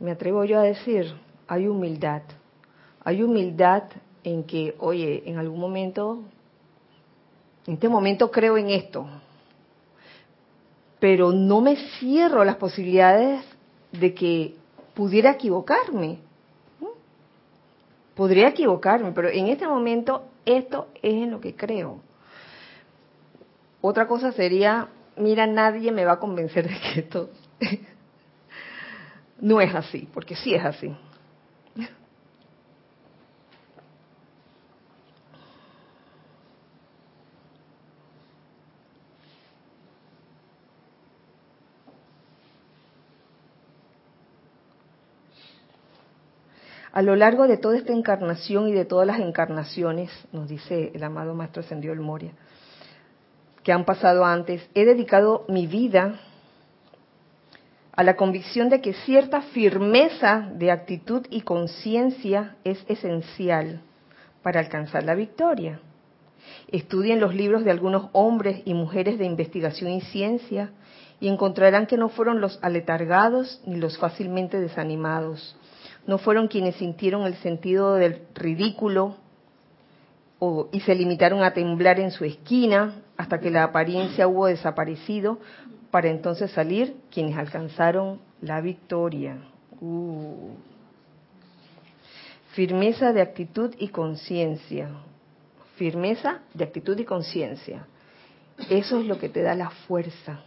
[0.00, 1.14] me atrevo yo a decir,
[1.46, 2.22] hay humildad.
[3.04, 3.84] Hay humildad
[4.32, 6.22] en que, oye, en algún momento,
[7.66, 9.06] en este momento creo en esto,
[11.00, 13.44] pero no me cierro las posibilidades
[13.92, 14.54] de que
[14.94, 16.18] pudiera equivocarme.
[18.14, 22.00] Podría equivocarme, pero en este momento esto es en lo que creo.
[23.80, 27.30] Otra cosa sería, mira, nadie me va a convencer de que esto
[29.40, 30.92] no es así, porque sí es así.
[46.98, 51.04] A lo largo de toda esta encarnación y de todas las encarnaciones, nos dice el
[51.04, 52.32] amado Maestro Ascendió el Moria,
[53.62, 56.18] que han pasado antes, he dedicado mi vida
[57.92, 63.80] a la convicción de que cierta firmeza de actitud y conciencia es esencial
[64.42, 65.78] para alcanzar la victoria.
[66.66, 70.72] Estudien los libros de algunos hombres y mujeres de investigación y ciencia
[71.20, 75.56] y encontrarán que no fueron los aletargados ni los fácilmente desanimados,
[76.08, 79.16] no fueron quienes sintieron el sentido del ridículo
[80.72, 85.38] y se limitaron a temblar en su esquina hasta que la apariencia hubo desaparecido,
[85.90, 89.36] para entonces salir quienes alcanzaron la victoria.
[89.82, 90.54] Uh.
[92.52, 94.88] Firmeza de actitud y conciencia.
[95.76, 97.86] Firmeza de actitud y conciencia.
[98.70, 100.40] Eso es lo que te da la fuerza.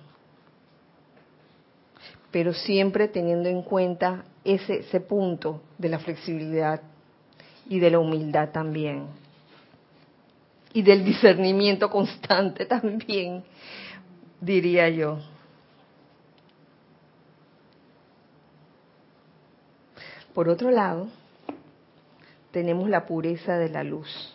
[2.32, 6.82] Pero siempre teniendo en cuenta ese, punto de la flexibilidad
[7.68, 9.08] y de la humildad también.
[10.74, 13.44] Y del discernimiento constante también,
[14.40, 15.20] diría yo.
[20.34, 21.08] Por otro lado,
[22.52, 24.34] tenemos la pureza de la luz.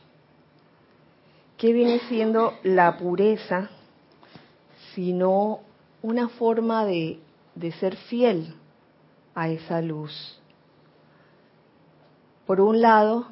[1.57, 3.71] ¿Qué viene siendo la pureza
[4.95, 5.61] sino
[6.03, 7.19] una forma de,
[7.55, 8.55] de ser fiel
[9.37, 10.41] a esa luz.
[12.47, 13.29] Por un lado,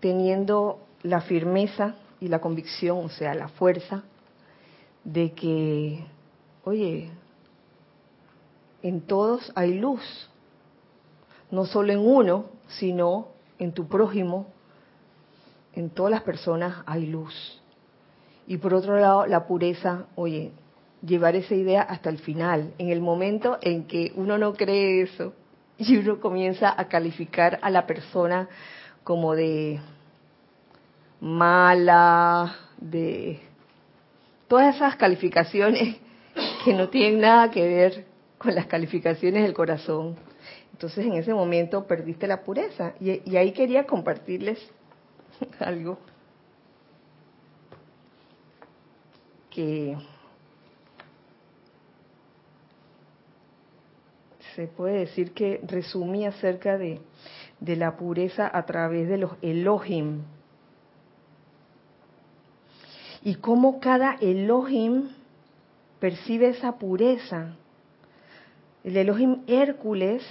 [0.00, 4.04] teniendo la firmeza y la convicción, o sea, la fuerza,
[5.04, 6.04] de que,
[6.64, 7.10] oye,
[8.82, 10.30] en todos hay luz,
[11.50, 13.28] no solo en uno, sino
[13.58, 14.46] en tu prójimo,
[15.74, 17.60] en todas las personas hay luz.
[18.46, 20.52] Y por otro lado, la pureza, oye,
[21.04, 25.32] llevar esa idea hasta el final, en el momento en que uno no cree eso,
[25.88, 28.48] y uno comienza a calificar a la persona
[29.04, 29.80] como de
[31.20, 33.40] mala, de
[34.48, 35.96] todas esas calificaciones
[36.64, 38.06] que no tienen nada que ver
[38.38, 40.16] con las calificaciones del corazón.
[40.72, 42.94] Entonces en ese momento perdiste la pureza.
[43.00, 44.60] Y, ahí quería compartirles
[45.58, 45.98] algo
[49.50, 49.96] que
[54.58, 57.00] se puede decir que resumí acerca de,
[57.60, 60.22] la pureza a través de los Elohim.
[63.22, 65.10] Y cómo cada Elohim
[66.00, 67.54] percibe esa pureza.
[68.82, 70.24] El Elohim Hércules,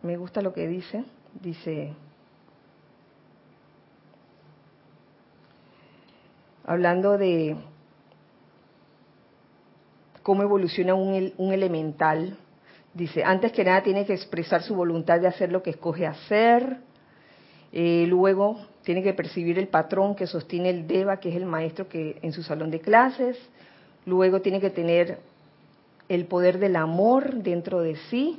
[0.00, 1.04] me gusta lo que dice,
[1.42, 1.92] dice,
[6.64, 7.58] hablando de
[10.22, 12.38] cómo evoluciona un, un elemental,
[12.94, 16.78] Dice, antes que nada tiene que expresar su voluntad de hacer lo que escoge hacer.
[17.72, 21.88] Eh, luego tiene que percibir el patrón que sostiene el Deva, que es el maestro
[21.88, 23.36] que en su salón de clases.
[24.06, 25.18] Luego tiene que tener
[26.08, 28.38] el poder del amor dentro de sí.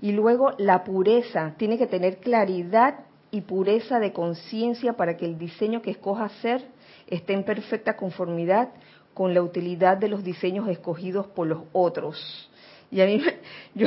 [0.00, 1.54] Y luego la pureza.
[1.58, 6.64] Tiene que tener claridad y pureza de conciencia para que el diseño que escoja hacer
[7.06, 8.70] esté en perfecta conformidad
[9.12, 12.50] con la utilidad de los diseños escogidos por los otros.
[12.90, 13.22] Y a mí,
[13.74, 13.86] yo,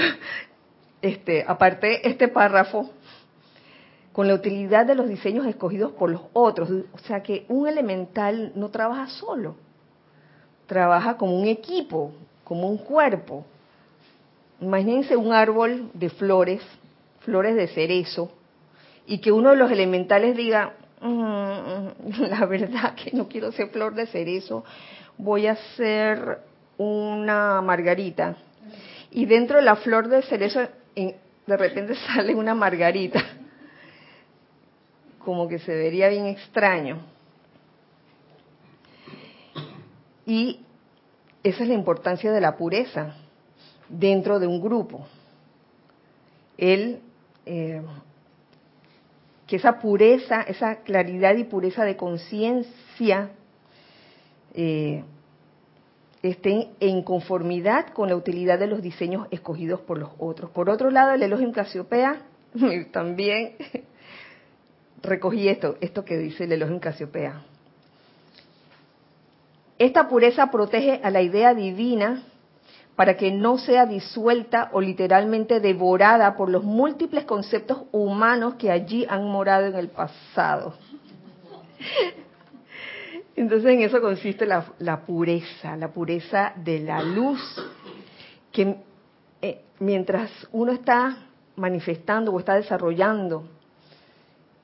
[1.02, 2.90] este, aparte este párrafo,
[4.14, 6.70] con la utilidad de los diseños escogidos por los otros.
[6.94, 9.56] O sea que un elemental no trabaja solo,
[10.68, 13.44] trabaja como un equipo, como un cuerpo.
[14.62, 16.62] Imagínense un árbol de flores,
[17.22, 18.32] flores de cerezo,
[19.06, 23.96] y que uno de los elementales diga, mm, la verdad que no quiero ser flor
[23.96, 24.64] de cerezo,
[25.18, 26.40] voy a ser
[26.78, 28.38] una margarita.
[29.16, 33.24] Y dentro de la flor de cerezo, de repente sale una margarita
[35.20, 37.00] como que se vería bien extraño.
[40.26, 40.60] Y
[41.44, 43.16] esa es la importancia de la pureza
[43.88, 45.06] dentro de un grupo.
[46.58, 47.00] El,
[47.46, 47.82] eh,
[49.46, 53.30] que esa pureza, esa claridad y pureza de conciencia
[54.56, 55.04] eh,
[56.24, 60.50] estén en conformidad con la utilidad de los diseños escogidos por los otros.
[60.52, 62.22] Por otro lado, el Elohim Casiopea
[62.92, 63.56] también
[65.02, 67.42] recogí esto, esto que dice el Elohim Casiopea.
[69.78, 72.24] Esta pureza protege a la idea divina
[72.96, 79.06] para que no sea disuelta o literalmente devorada por los múltiples conceptos humanos que allí
[79.10, 80.76] han morado en el pasado.
[83.36, 87.40] Entonces en eso consiste la, pureza, la pureza de la luz,
[88.52, 88.76] que
[89.42, 91.18] eh, mientras uno está
[91.56, 93.48] manifestando o está desarrollando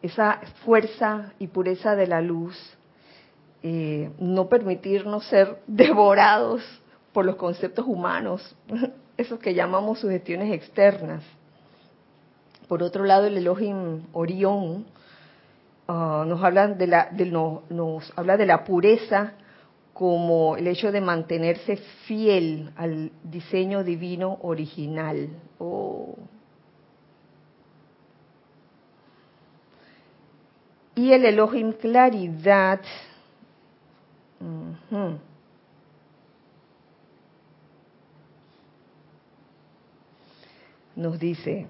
[0.02, 2.56] esa fuerza y pureza de la luz,
[3.64, 6.62] eh, no permitirnos ser devorados
[7.12, 8.56] por los conceptos humanos,
[9.18, 11.24] esos que llamamos sugestiones externas.
[12.68, 14.86] Por otro lado, el Elohim Orión
[15.90, 17.10] ah, nos, habla de la,
[17.70, 19.34] nos habla de la pureza
[19.94, 21.76] como el hecho de mantenerse
[22.06, 25.28] fiel al diseño divino original.
[25.58, 26.16] Oh,
[31.00, 32.82] Y el Elohim claridad.
[40.94, 41.68] Nos dice,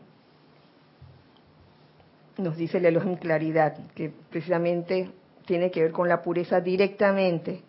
[2.39, 5.11] nos dice el Elohim claridad, que precisamente
[5.45, 7.61] tiene que ver con la pureza directamente.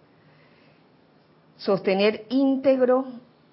[1.56, 3.06] Sostener íntegro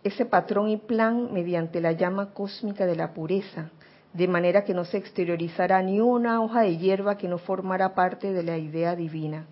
[0.04, 3.72] ese patrón y plan mediante la llama cósmica de la pureza
[4.18, 8.34] de manera que no se exteriorizara ni una hoja de hierba que no formara parte
[8.34, 9.46] de la idea divina,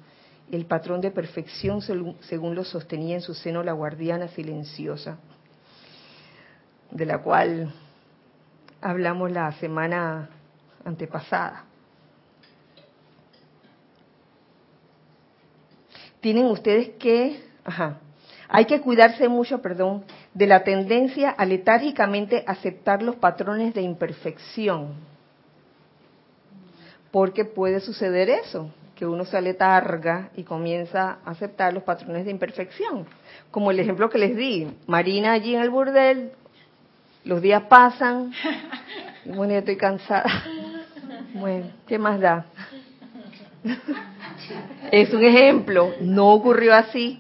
[0.52, 5.18] el patrón de perfección según lo sostenía en su seno la guardiana silenciosa,
[6.90, 7.74] de la cual
[8.82, 10.30] hablamos la semana
[10.86, 11.66] antepasada.
[16.22, 18.00] Tienen ustedes que, ajá,
[18.48, 24.94] hay que cuidarse mucho, perdón, de la tendencia a letárgicamente aceptar los patrones de imperfección.
[27.12, 32.32] Porque puede suceder eso, que uno se aletarga y comienza a aceptar los patrones de
[32.32, 33.06] imperfección.
[33.52, 36.32] Como el ejemplo que les di, Marina allí en el burdel,
[37.24, 38.32] los días pasan,
[39.26, 40.44] y bueno, estoy cansada.
[41.36, 42.46] Bueno, ¿qué más da?
[44.90, 47.20] Es un ejemplo, no ocurrió así,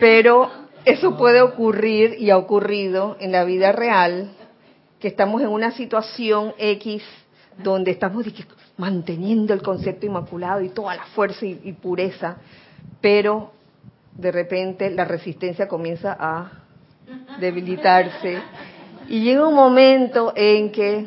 [0.00, 0.50] pero
[0.86, 4.30] eso puede ocurrir y ha ocurrido en la vida real,
[4.98, 7.02] que estamos en una situación X
[7.62, 8.24] donde estamos
[8.78, 12.38] manteniendo el concepto inmaculado y toda la fuerza y, pureza,
[13.02, 13.52] pero
[14.16, 16.52] de repente la resistencia comienza a
[17.38, 18.38] debilitarse
[19.08, 21.06] y llega un momento en que,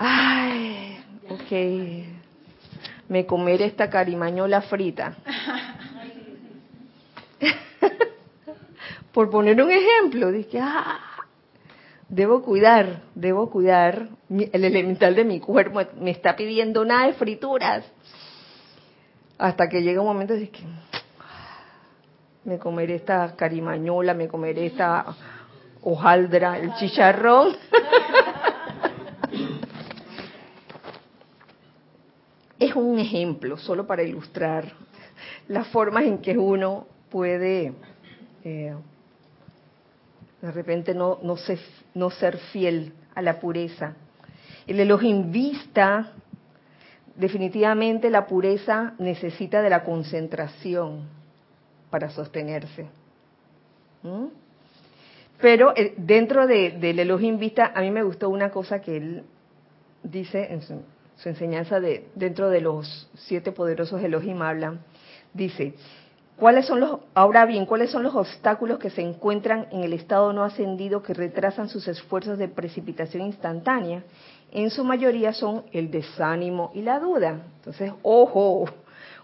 [0.00, 0.98] ay,
[1.28, 1.52] ok,
[3.08, 5.14] me comeré esta carimañola frita.
[9.12, 11.00] Por poner un ejemplo, dije, ah,
[12.08, 17.84] debo cuidar, debo cuidar, el elemental de mi cuerpo me está pidiendo nada de frituras.
[19.36, 20.62] Hasta que llega un momento de que
[22.44, 25.04] me comeré esta carimañola, me comeré esta
[25.82, 27.56] hojaldra, el chicharrón.
[32.60, 34.72] es un ejemplo, solo para ilustrar
[35.48, 37.72] las formas en que uno puede
[38.44, 38.74] eh,
[40.40, 41.36] de repente no,
[42.10, 43.94] ser fiel a la pureza.
[44.66, 46.12] El Elohim vista,
[47.16, 51.08] definitivamente la pureza necesita de la concentración
[51.90, 52.86] para sostenerse.
[55.40, 59.24] Pero eh, dentro de, del Elohim vista, a mí me gustó una cosa que él
[60.02, 60.82] dice en su
[61.28, 64.80] enseñanza de, dentro de los siete poderosos Elohim hablan,
[65.34, 65.74] dice,
[66.36, 70.32] ¿cuáles son los, ahora bien, cuáles son los obstáculos que se encuentran en el estado
[70.32, 74.04] no ascendido que retrasan sus esfuerzos de precipitación instantánea?
[74.52, 77.42] En su mayoría son el desánimo y la duda.
[77.56, 78.64] Entonces, ojo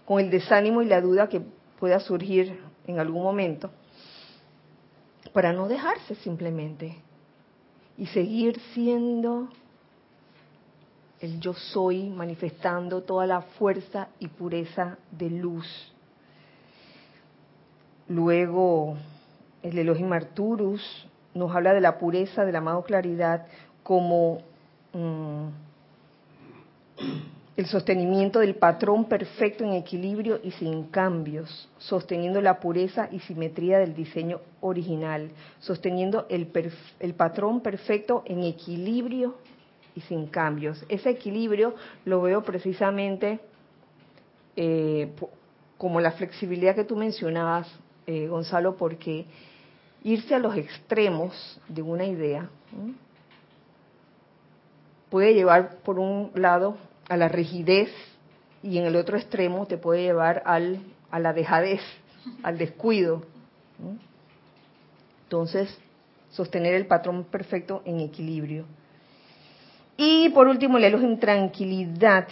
[0.05, 1.41] con el desánimo y la duda que
[1.79, 3.69] pueda surgir en algún momento,
[5.33, 6.95] para no dejarse simplemente
[7.97, 9.49] y seguir siendo
[11.19, 15.93] el yo soy manifestando toda la fuerza y pureza de luz.
[18.07, 18.95] Luego,
[19.63, 23.47] el Elohim Arturus nos habla de la pureza de la amado claridad
[23.83, 24.39] como
[24.93, 25.47] mm,
[27.57, 33.79] el sostenimiento del patrón perfecto en equilibrio y sin cambios, sosteniendo la pureza y simetría
[33.79, 36.49] del diseño original, sosteniendo el,
[36.99, 39.35] el patrón perfecto en equilibrio
[39.97, 40.85] y sin cambios.
[40.89, 41.73] Ese equilibrio
[42.05, 43.39] lo veo precisamente
[44.55, 45.11] eh,
[45.75, 47.67] como la flexibilidad que tú mencionabas,
[48.05, 49.25] eh, Gonzalo, porque
[50.03, 52.47] irse a los extremos de una idea
[55.09, 56.77] puede llevar, por un lado,
[57.09, 57.89] a la rigidez
[58.61, 60.79] y en el otro extremo te puede llevar al,
[61.09, 61.81] a la dejadez,
[62.43, 63.23] al descuido.
[65.23, 65.75] Entonces,
[66.29, 68.65] sostener el patrón perfecto en equilibrio.
[69.97, 72.27] Y por último, el en tranquilidad.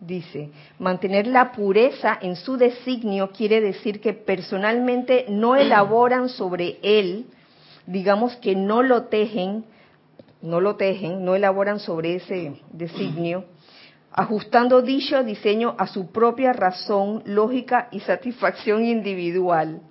[0.00, 7.26] Dice, mantener la pureza en su designio quiere decir que personalmente no elaboran sobre él,
[7.86, 9.64] digamos que no lo tejen,
[10.40, 13.44] no lo tejen, no elaboran sobre ese designio,
[14.10, 19.82] ajustando dicho diseño a su propia razón, lógica y satisfacción individual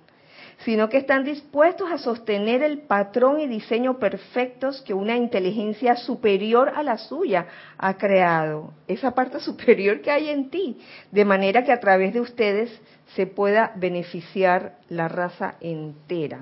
[0.64, 6.72] sino que están dispuestos a sostener el patrón y diseño perfectos que una inteligencia superior
[6.74, 7.46] a la suya
[7.78, 10.78] ha creado, esa parte superior que hay en ti,
[11.10, 12.70] de manera que a través de ustedes
[13.14, 16.40] se pueda beneficiar la raza entera.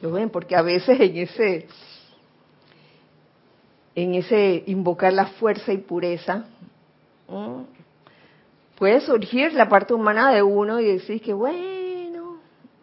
[0.00, 0.30] ¿Lo ven?
[0.30, 1.66] Porque a veces en ese
[3.94, 6.44] en ese invocar la fuerza y pureza,
[8.78, 11.85] puede surgir la parte humana de uno y decir que, bueno,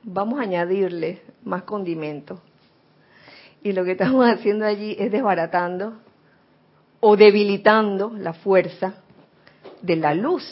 [0.03, 2.41] vamos a añadirle más condimento.
[3.61, 5.93] Y lo que estamos haciendo allí es desbaratando
[6.99, 8.95] o debilitando la fuerza
[9.81, 10.43] de la luz.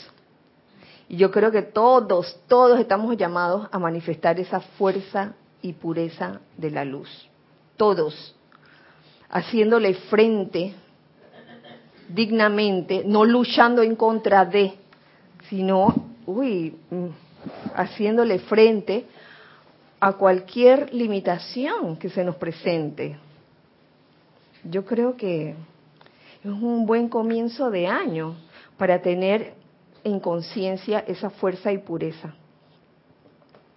[1.08, 6.72] Y yo creo que todos, todos estamos llamados a manifestar esa fuerza y pureza de
[6.72, 7.10] la luz.
[7.76, 8.36] Todos.
[9.30, 10.74] Haciéndole frente
[12.08, 14.74] dignamente, no luchando en contra de,
[15.49, 15.93] sino,
[16.26, 17.08] uy, mm,
[17.76, 19.06] haciéndole frente
[20.02, 23.18] a cualquier limitación que se nos presente.
[24.64, 28.36] Yo creo que es un buen comienzo de año
[28.78, 29.54] para tener
[30.04, 32.34] en conciencia esa fuerza y pureza.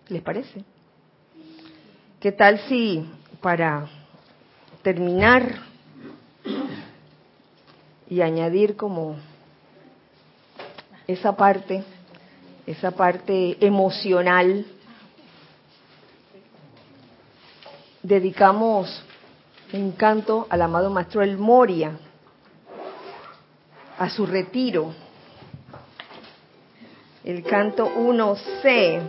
[0.08, 0.64] ¿Les parece?
[2.20, 3.06] ¿Qué tal si
[3.42, 3.86] para
[4.80, 5.56] terminar
[8.08, 9.16] y añadir como
[11.06, 11.84] esa parte,
[12.66, 14.64] esa parte emocional
[18.04, 19.02] dedicamos
[19.72, 21.98] un canto al amado Maestro El Moria,
[23.98, 24.92] a su retiro.
[27.24, 29.00] El canto 1C.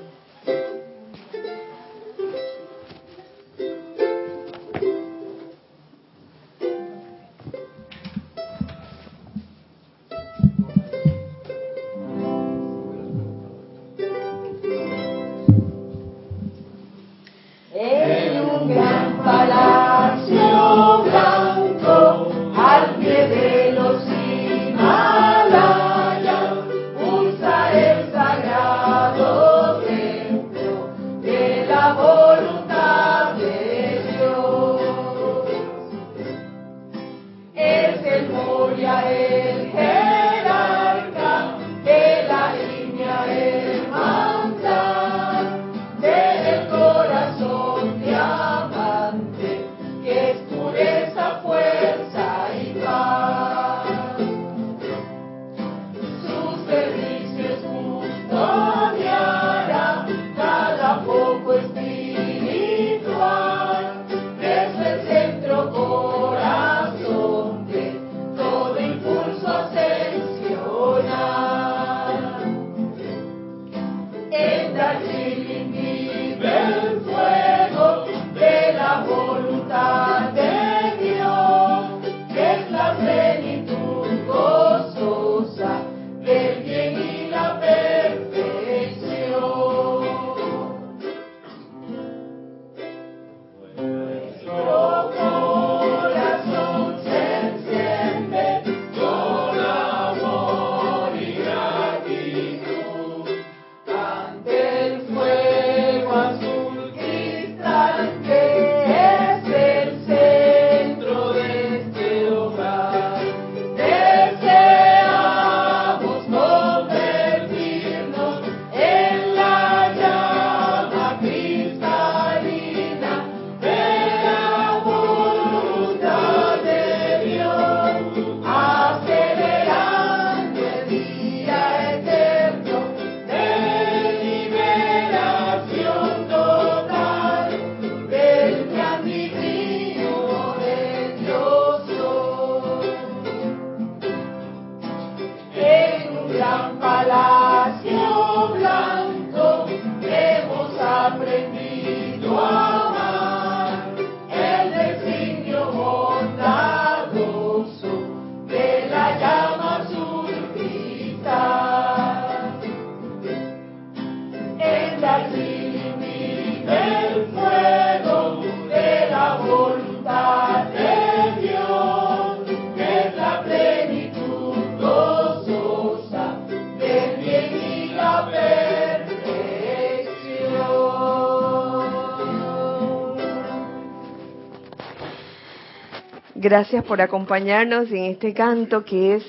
[186.45, 189.25] Gracias por acompañarnos en este canto que es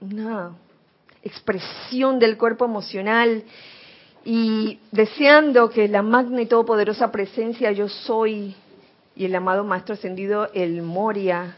[0.00, 0.52] una
[1.20, 3.42] expresión del cuerpo emocional
[4.24, 8.54] y deseando que la magna y todopoderosa presencia yo soy
[9.16, 11.56] y el amado Maestro Ascendido, el Moria,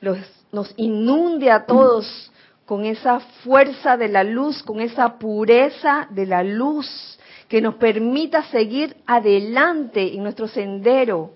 [0.00, 0.16] los,
[0.52, 2.32] nos inunde a todos
[2.64, 8.42] con esa fuerza de la luz, con esa pureza de la luz, que nos permita
[8.44, 11.32] seguir adelante en nuestro sendero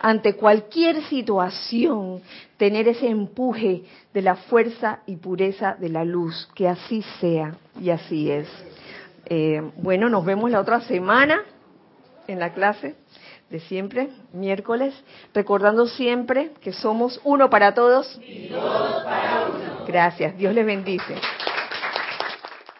[0.00, 2.22] ante cualquier situación,
[2.56, 7.90] tener ese empuje de la fuerza y pureza de la luz, que así sea y
[7.90, 8.48] así es.
[9.26, 11.42] Eh, bueno, nos vemos la otra semana
[12.28, 12.94] en la clase
[13.50, 14.94] de siempre, miércoles,
[15.32, 18.20] recordando siempre que somos uno para todos.
[19.86, 21.14] Gracias, Dios les bendice.